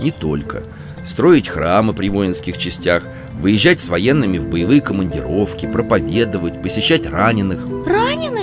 Не 0.00 0.10
только 0.10 0.62
Строить 1.04 1.48
храмы 1.48 1.92
при 1.92 2.08
воинских 2.08 2.56
частях 2.56 3.04
Выезжать 3.40 3.80
с 3.80 3.88
военными 3.88 4.38
в 4.38 4.48
боевые 4.48 4.80
командировки 4.80 5.66
Проповедовать, 5.66 6.62
посещать 6.62 7.06
раненых 7.06 7.66
Раненых? 7.86 8.37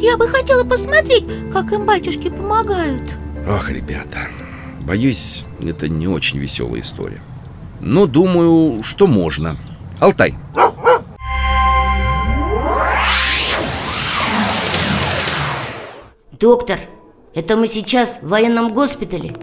Я 0.00 0.16
бы 0.16 0.28
хотела 0.28 0.62
посмотреть, 0.62 1.24
как 1.52 1.72
им 1.72 1.84
батюшки 1.84 2.28
помогают. 2.30 3.02
Ох, 3.48 3.68
ребята, 3.68 4.18
боюсь, 4.82 5.44
это 5.60 5.88
не 5.88 6.06
очень 6.06 6.38
веселая 6.38 6.82
история. 6.82 7.20
Но 7.80 8.06
думаю, 8.06 8.82
что 8.84 9.08
можно. 9.08 9.56
Алтай, 9.98 10.36
Доктор, 16.38 16.78
это 17.34 17.56
мы 17.56 17.66
сейчас 17.66 18.20
в 18.22 18.28
военном 18.28 18.72
госпитале? 18.72 19.34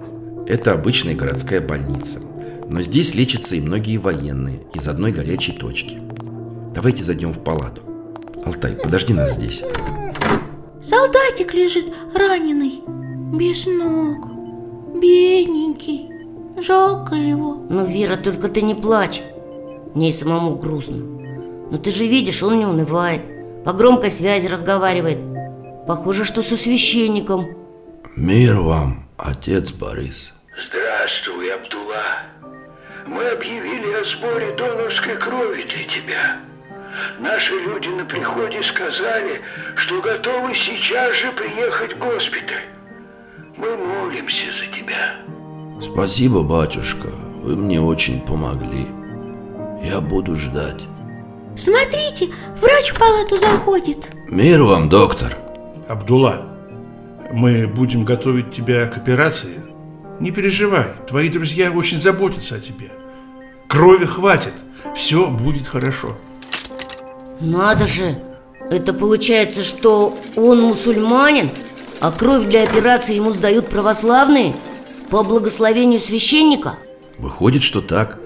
Это 0.48 0.72
обычная 0.72 1.14
городская 1.16 1.60
больница. 1.60 2.22
Но 2.70 2.82
здесь 2.82 3.14
лечатся 3.14 3.58
и 3.58 3.62
многие 3.62 3.98
военные 3.98 4.62
Из 4.74 4.88
одной 4.88 5.12
горячей 5.12 5.52
точки. 5.52 6.00
Давайте 6.74 7.04
зайдем 7.04 7.34
в 7.34 7.44
палату. 7.44 7.82
Алтай, 8.46 8.78
подожди 8.82 9.14
нас 9.14 9.36
здесь 9.36 9.62
Солдатик 10.86 11.56
лежит 11.56 11.88
раненый. 12.14 12.84
Без 13.34 13.66
ног. 13.66 14.28
Бедненький. 15.02 16.12
Жалко 16.62 17.16
его. 17.16 17.66
Ну, 17.70 17.86
Вера, 17.86 18.18
только 18.18 18.50
ты 18.50 18.62
не 18.62 18.76
плачь. 18.76 19.24
Мне 19.96 20.10
и 20.10 20.12
самому 20.12 20.58
грустно. 20.58 20.98
Но 21.72 21.80
ты 21.80 21.90
же 21.90 22.06
видишь, 22.06 22.44
он 22.44 22.60
не 22.60 22.66
унывает. 22.68 23.22
По 23.66 23.74
громкой 23.74 24.12
связи 24.12 24.48
разговаривает. 24.48 25.18
Похоже, 25.88 26.24
что 26.24 26.44
со 26.44 26.56
священником. 26.56 27.48
Мир 28.16 28.60
вам, 28.60 29.10
отец 29.18 29.72
Борис. 29.72 30.34
Здравствуй, 30.70 31.52
Абдулла. 31.52 32.22
Мы 33.08 33.28
объявили 33.28 33.92
о 33.92 34.04
сборе 34.04 34.56
донорской 34.56 35.18
крови 35.18 35.64
для 35.64 35.84
тебя 35.86 36.40
Наши 37.20 37.54
люди 37.54 37.88
на 37.90 38.06
приходе 38.06 38.62
сказали, 38.64 39.42
что 39.76 40.02
готовы 40.02 40.54
сейчас 40.56 41.16
же 41.16 41.32
приехать 41.32 41.94
в 41.94 42.00
госпиталь. 42.00 42.64
Мы 43.58 43.76
молимся 43.78 44.48
за 44.52 44.68
тебя. 44.68 45.16
Спасибо, 45.82 46.42
батюшка, 46.42 47.08
вы 47.42 47.56
мне 47.56 47.82
очень 47.82 48.22
помогли. 48.22 48.88
Я 49.84 50.02
буду 50.02 50.36
ждать. 50.36 50.84
Смотрите, 51.56 52.34
врач 52.60 52.92
в 52.92 53.00
палату 53.00 53.38
заходит. 53.38 54.10
Мир 54.28 54.64
вам, 54.64 54.90
доктор. 54.90 55.38
Абдулла, 55.88 56.46
мы 57.32 57.68
будем 57.68 58.04
готовить 58.04 58.52
тебя 58.52 58.88
к 58.88 58.98
операции. 58.98 59.62
Не 60.20 60.32
переживай, 60.32 60.88
твои 61.08 61.30
друзья 61.30 61.72
очень 61.72 62.00
заботятся 62.00 62.56
о 62.56 62.60
тебе. 62.60 62.90
Крови 63.68 64.06
хватит, 64.06 64.54
все 64.96 65.28
будет 65.28 65.68
хорошо. 65.68 66.18
Надо 67.40 67.86
же, 67.86 68.18
это 68.72 68.94
получается, 68.94 69.64
что 69.64 70.18
он 70.36 70.62
мусульманин, 70.62 71.52
а 72.00 72.12
кровь 72.12 72.46
для 72.46 72.64
операции 72.64 73.16
ему 73.16 73.32
сдают 73.32 73.70
православные? 73.70 74.56
По 75.10 75.24
благословению 75.24 76.00
священника? 76.00 76.78
Выходит, 77.18 77.62
что 77.62 77.82
так. 77.82 78.20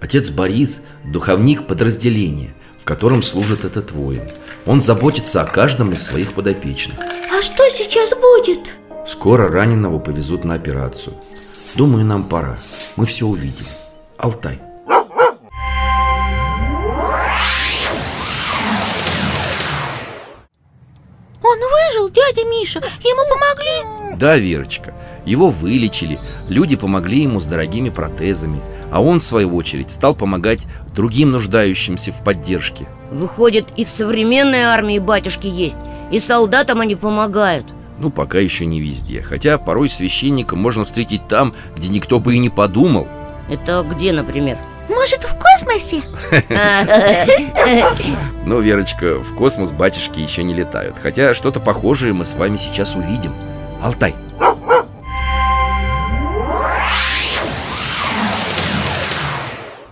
Отец 0.00 0.30
Борис– 0.30 0.82
духовник 1.04 1.66
подразделения, 1.66 2.54
в 2.78 2.84
котором 2.84 3.22
служит 3.22 3.64
этот 3.64 3.90
воин. 3.90 4.30
Он 4.64 4.80
заботится 4.80 5.42
о 5.42 5.46
каждом 5.46 5.92
из 5.92 6.02
своих 6.02 6.32
подопечных. 6.32 6.98
А 7.00 7.42
что 7.42 7.68
сейчас 7.70 8.10
будет? 8.10 8.60
Скоро 9.06 9.48
раненого 9.48 9.98
повезут 9.98 10.44
на 10.44 10.54
операцию. 10.54 11.14
Думаю, 11.74 12.04
нам 12.04 12.24
пора. 12.24 12.56
Мы 12.96 13.06
все 13.06 13.26
увидим. 13.26 13.66
Алтай 14.16 14.60
дядя 22.12 22.44
Миша? 22.48 22.80
Ему 23.02 23.22
помогли? 23.28 24.16
Да, 24.18 24.36
Верочка, 24.36 24.94
его 25.24 25.48
вылечили, 25.50 26.18
люди 26.48 26.76
помогли 26.76 27.22
ему 27.22 27.40
с 27.40 27.46
дорогими 27.46 27.90
протезами 27.90 28.60
А 28.92 29.00
он, 29.02 29.18
в 29.18 29.22
свою 29.22 29.54
очередь, 29.56 29.90
стал 29.92 30.14
помогать 30.14 30.60
другим 30.94 31.30
нуждающимся 31.30 32.12
в 32.12 32.22
поддержке 32.24 32.86
Выходит, 33.10 33.66
и 33.76 33.84
в 33.84 33.88
современной 33.88 34.62
армии 34.62 34.98
батюшки 34.98 35.46
есть 35.46 35.78
И 36.10 36.20
солдатам 36.20 36.80
они 36.80 36.96
помогают 36.96 37.66
Ну, 37.98 38.10
пока 38.10 38.38
еще 38.38 38.66
не 38.66 38.80
везде 38.80 39.22
Хотя 39.22 39.56
порой 39.58 39.88
священника 39.88 40.54
можно 40.56 40.84
встретить 40.84 41.26
там, 41.28 41.54
где 41.76 41.88
никто 41.88 42.20
бы 42.20 42.34
и 42.34 42.38
не 42.38 42.50
подумал 42.50 43.08
Это 43.48 43.86
где, 43.88 44.12
например? 44.12 44.58
Может, 44.90 45.22
в 45.24 45.36
космосе? 45.38 46.02
Ну, 48.44 48.60
Верочка, 48.60 49.20
в 49.22 49.36
космос 49.36 49.70
батюшки 49.70 50.18
еще 50.18 50.42
не 50.42 50.54
летают 50.54 50.96
Хотя 51.00 51.34
что-то 51.34 51.60
похожее 51.60 52.12
мы 52.12 52.24
с 52.24 52.34
вами 52.34 52.56
сейчас 52.56 52.96
увидим 52.96 53.32
Алтай 53.80 54.14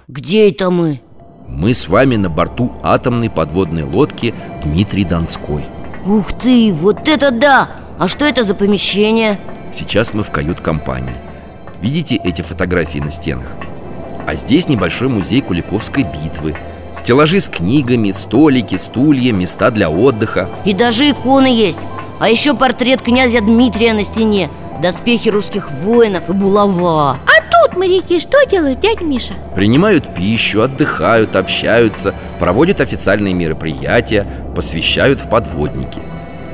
Где 0.09 0.51
это 0.51 0.71
мы? 0.71 1.01
Мы 1.47 1.75
с 1.75 1.87
вами 1.87 2.17
на 2.17 2.29
борту 2.29 2.75
атомной 2.83 3.31
подводной 3.31 3.85
лодки 3.85 4.35
Дмитрий 4.65 5.05
Донской 5.05 5.65
Ух 6.05 6.33
ты, 6.33 6.73
вот 6.73 7.07
это 7.07 7.31
да! 7.31 7.69
А 7.99 8.09
что 8.09 8.25
это 8.25 8.43
за 8.43 8.55
помещение? 8.55 9.39
Сейчас 9.73 10.15
мы 10.15 10.25
в 10.25 10.31
кают-компании 10.33 11.15
Видите 11.81 12.17
эти 12.17 12.43
фотографии 12.43 12.99
на 12.99 13.13
стенах? 13.13 13.55
А 14.29 14.35
здесь 14.35 14.69
небольшой 14.69 15.09
музей 15.09 15.41
Куликовской 15.41 16.03
битвы. 16.03 16.55
Стеллажи 16.93 17.41
с 17.41 17.49
книгами, 17.49 18.11
столики, 18.11 18.75
стулья, 18.75 19.33
места 19.33 19.71
для 19.71 19.89
отдыха. 19.89 20.51
И 20.67 20.75
даже 20.75 21.09
иконы 21.09 21.47
есть. 21.47 21.81
А 22.21 22.29
еще 22.29 22.55
портрет 22.55 23.01
князя 23.01 23.41
Дмитрия 23.41 23.95
на 23.95 24.03
стене. 24.03 24.51
Доспехи 24.83 25.31
русских 25.31 25.71
воинов 25.71 26.29
и 26.29 26.35
булава. 26.35 27.13
А 27.13 27.41
тут 27.51 27.79
моряки 27.79 28.21
что 28.21 28.37
делают, 28.47 28.81
дядя 28.81 29.03
Миша? 29.03 29.33
Принимают 29.55 30.15
пищу, 30.15 30.61
отдыхают, 30.61 31.35
общаются 31.35 32.15
Проводят 32.39 32.83
официальные 32.83 33.33
мероприятия 33.33 34.27
Посвящают 34.55 35.23
в 35.23 35.31
подводники. 35.31 36.03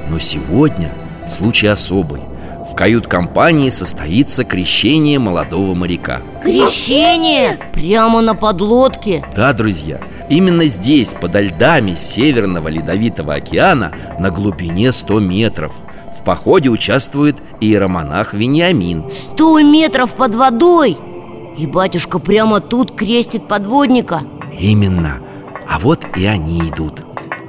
Но 0.09 0.21
сегодня 0.21 0.93
случай 1.27 1.67
особый 1.67 2.21
В 2.75 2.77
кают-компании 2.77 3.69
состоится 3.69 4.43
крещение 4.43 5.21
молодого 5.21 5.75
моряка 5.75 6.23
Крещение? 6.43 7.57
Прямо 7.73 8.21
на 8.21 8.35
подлодке? 8.35 9.25
Да, 9.37 9.53
друзья, 9.53 10.01
именно 10.29 10.65
здесь, 10.65 11.15
подо 11.15 11.41
льдами 11.41 11.95
Северного 11.95 12.67
Ледовитого 12.67 13.35
океана 13.35 13.93
На 14.19 14.31
глубине 14.31 14.91
100 14.91 15.21
метров 15.21 15.73
В 16.19 16.25
походе 16.25 16.69
участвует 16.69 17.37
иеромонах 17.61 18.35
Вениамин 18.35 19.09
Сто 19.09 19.61
метров 19.61 20.17
под 20.17 20.35
водой? 20.35 20.99
И 21.57 21.69
батюшка 21.69 22.19
прямо 22.19 22.59
тут 22.59 22.97
крестит 22.97 23.47
подводника? 23.47 24.23
Именно, 24.59 25.21
а 25.71 25.79
вот 25.79 26.01
и 26.17 26.25
они 26.25 26.59
идут 26.59 27.05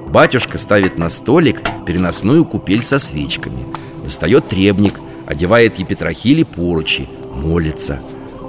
Батюшка 0.08 0.60
ставит 0.60 1.00
на 1.00 1.10
столик 1.10 1.64
переносную 1.88 2.46
купель 2.46 2.84
со 2.84 3.00
свечками 3.00 3.66
Достает 4.04 4.48
требник, 4.48 5.00
одевает 5.28 5.80
епитрахили 5.80 6.44
поручи 6.44 7.08
молится. 7.36 8.00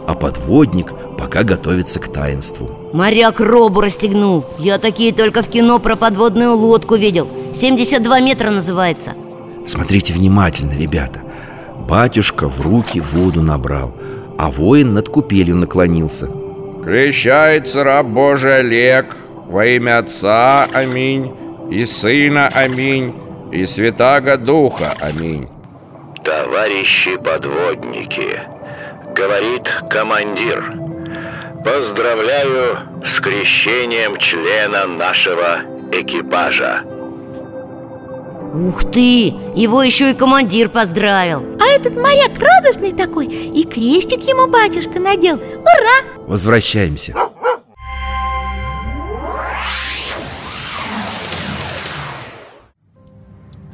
А 0.07 0.15
подводник 0.15 0.93
пока 1.19 1.43
готовится 1.43 1.99
к 1.99 2.13
таинству. 2.13 2.71
Моряк 2.93 3.41
робу 3.41 3.81
расстегнул. 3.81 4.45
Я 4.59 4.79
такие 4.79 5.13
только 5.13 5.43
в 5.43 5.49
кино 5.49 5.81
про 5.81 5.97
подводную 5.97 6.55
лодку 6.55 6.95
видел. 6.95 7.29
72 7.55 8.21
метра 8.21 8.51
называется. 8.51 9.15
Смотрите 9.67 10.13
внимательно, 10.13 10.73
ребята. 10.79 11.23
Батюшка 11.89 12.49
в 12.49 12.61
руки 12.63 13.01
воду 13.01 13.43
набрал 13.43 13.95
А 14.39 14.51
воин 14.51 14.95
над 14.95 15.09
купелью 15.09 15.57
наклонился. 15.57 16.29
Крещается 16.85 17.85
раб 17.85 18.07
Божий 18.07 18.59
Олег 18.59 19.17
Во 19.49 19.67
имя 19.67 19.99
Отца, 19.99 20.65
аминь 20.73 21.33
И 21.71 21.85
Сына, 21.85 22.49
аминь 22.53 23.13
И 23.53 23.67
Святаго 23.67 24.37
Духа, 24.37 24.95
аминь 25.01 25.49
Товарищи 26.47 27.17
подводники, 27.17 28.41
говорит 29.17 29.69
командир, 29.91 30.73
поздравляю 31.65 32.79
с 33.05 33.19
крещением 33.19 34.17
члена 34.17 34.87
нашего 34.87 35.63
экипажа. 35.91 36.83
Ух 38.55 38.85
ты! 38.93 39.35
Его 39.57 39.83
еще 39.83 40.13
и 40.13 40.15
командир 40.15 40.69
поздравил 40.69 41.43
А 41.61 41.67
этот 41.67 41.97
моряк 41.97 42.39
радостный 42.39 42.93
такой 42.93 43.27
И 43.27 43.65
крестик 43.65 44.23
ему 44.23 44.47
батюшка 44.47 45.01
надел 45.01 45.35
Ура! 45.35 46.27
Возвращаемся 46.29 47.13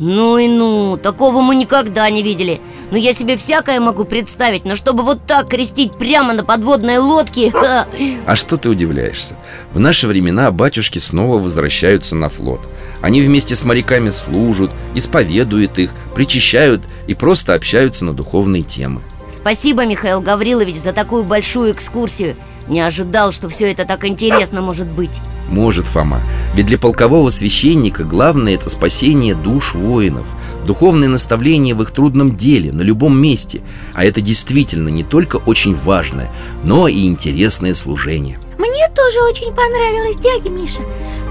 Ну 0.05 0.37
и 0.37 0.49
ну, 0.49 0.99
такого 1.01 1.43
мы 1.43 1.55
никогда 1.55 2.11
не 2.11 2.25
видели 2.25 2.61
Ну 2.91 2.97
я 2.97 3.13
себе 3.13 3.37
всякое 3.37 3.79
могу 3.79 4.05
представить 4.05 4.65
Но 4.65 4.75
чтобы 4.75 5.05
вот 5.05 5.25
так 5.29 5.47
крестить 5.49 5.93
прямо 5.93 6.33
на 6.33 6.43
подводной 6.43 6.99
лодке. 6.99 7.53
А 8.27 8.35
что 8.35 8.57
ты 8.57 8.69
удивляешься? 8.69 9.37
В 9.73 9.79
наши 9.79 10.09
времена 10.09 10.51
батюшки 10.51 10.99
снова 10.99 11.39
возвращаются 11.39 12.17
на 12.17 12.29
флот 12.29 12.59
Они 13.01 13.23
вместе 13.23 13.55
с 13.55 13.63
моряками 13.63 14.09
служат, 14.09 14.73
исповедуют 14.97 15.79
их, 15.79 15.93
причащают 16.17 16.83
и 17.07 17.15
просто 17.15 17.55
общаются 17.55 18.05
на 18.05 18.13
духовные 18.13 18.65
темы 18.65 19.03
Спасибо, 19.33 19.87
Михаил 19.87 20.21
Гаврилович, 20.21 20.77
за 20.77 20.93
такую 20.93 21.25
большую 21.25 21.73
экскурсию. 21.73 22.37
Не 22.69 22.81
ожидал, 22.81 23.33
что 23.33 23.49
все 23.49 23.73
это 23.73 23.87
так 23.87 24.05
интересно 24.05 24.61
может 24.61 24.87
быть. 24.87 25.21
Может, 25.49 25.87
Фома. 25.87 26.21
Ведь 26.55 26.67
для 26.67 26.79
полкового 26.79 27.31
священника 27.31 28.05
главное 28.05 28.55
это 28.55 28.69
спасение 28.69 29.35
душ 29.35 29.75
воинов. 29.75 30.27
Духовное 30.67 31.09
наставление 31.09 31.75
в 31.75 31.83
их 31.83 31.93
трудном 31.93 32.37
деле, 32.37 32.73
на 32.73 32.83
любом 32.83 33.19
месте. 33.19 33.63
А 33.95 34.05
это 34.05 34.21
действительно 34.21 34.91
не 34.91 35.03
только 35.03 35.37
очень 35.37 35.75
важное, 35.75 36.31
но 36.63 36.87
и 36.87 37.07
интересное 37.07 37.73
служение. 37.73 38.39
Мне 38.59 38.89
тоже 38.95 39.19
очень 39.31 39.53
понравилось, 39.55 40.17
дядя 40.17 40.51
Миша. 40.51 40.83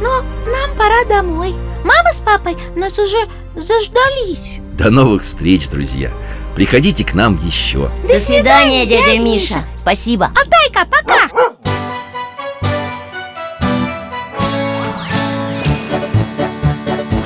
Но 0.01 0.23
нам 0.51 0.75
пора 0.75 1.05
домой. 1.07 1.53
Мама 1.83 2.13
с 2.13 2.17
папой 2.17 2.57
нас 2.75 2.97
уже 2.97 3.17
заждались. 3.55 4.59
До 4.75 4.89
новых 4.89 5.21
встреч, 5.21 5.69
друзья 5.69 6.11
Приходите 6.55 7.03
к 7.03 7.13
нам 7.13 7.39
еще. 7.43 7.89
До 8.07 8.19
свидания, 8.19 8.85
дядя 8.85 9.17
Миша. 9.19 9.63
Спасибо. 9.75 10.27
Алтайка, 10.27 10.85
пока! 10.89 11.29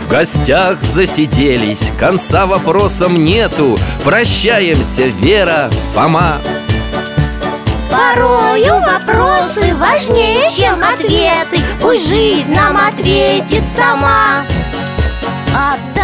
В 0.02 0.08
гостях 0.08 0.82
засиделись, 0.82 1.92
конца 2.00 2.46
вопросам 2.46 3.24
нету. 3.24 3.78
Прощаемся, 4.04 5.04
Вера, 5.04 5.70
Фома. 5.94 6.38
Порою 7.92 8.76
вопросы 8.80 9.76
важнее, 9.76 10.48
чем 10.50 10.82
ответы. 10.82 11.62
Пусть 11.82 12.08
жизнь 12.08 12.54
нам 12.54 12.78
ответит 12.78 13.64
сама. 13.68 14.44
О 15.54 15.95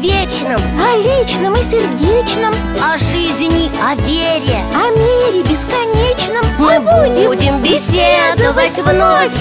вечном 0.00 0.60
О 0.80 0.96
личном 0.96 1.54
и 1.54 1.62
сердечном 1.62 2.54
О 2.82 2.96
жизни, 2.96 3.70
о 3.82 3.94
вере 3.94 4.58
О 4.74 4.90
мире 4.90 5.42
бесконечном. 5.42 6.44
Мы 6.58 6.78
будем 6.80 7.62
беседовать 7.62 8.78
вновь. 8.78 9.32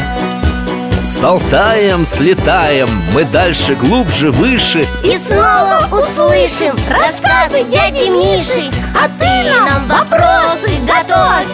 С 1.02 1.24
Алтаем 1.24 2.06
слетаем, 2.06 2.90
мы 3.14 3.24
дальше, 3.24 3.76
глубже, 3.76 4.32
выше. 4.32 4.86
И 5.04 5.18
снова 5.18 5.88
услышим 5.92 6.76
рассказы 6.90 7.64
дяди 7.64 8.10
Миши. 8.10 8.70
А 8.96 9.08
ты 9.20 9.50
нам 9.50 9.88
вопросы 9.88 10.72
готовь. 10.82 11.48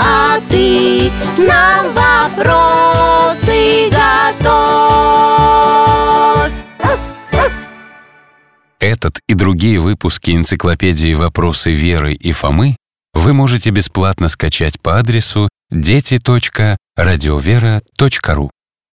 А 0.00 0.40
ты 0.48 1.10
нам 1.36 1.94
вопросы 1.94 3.90
готовь 3.90 5.47
Этот 8.80 9.20
и 9.26 9.34
другие 9.34 9.80
выпуски 9.80 10.30
энциклопедии 10.30 11.12
«Вопросы 11.14 11.72
Веры 11.72 12.14
и 12.14 12.30
Фомы» 12.32 12.76
вы 13.12 13.32
можете 13.32 13.70
бесплатно 13.70 14.28
скачать 14.28 14.80
по 14.80 14.98
адресу 14.98 15.48
дети.радиовера.ру 15.70 18.50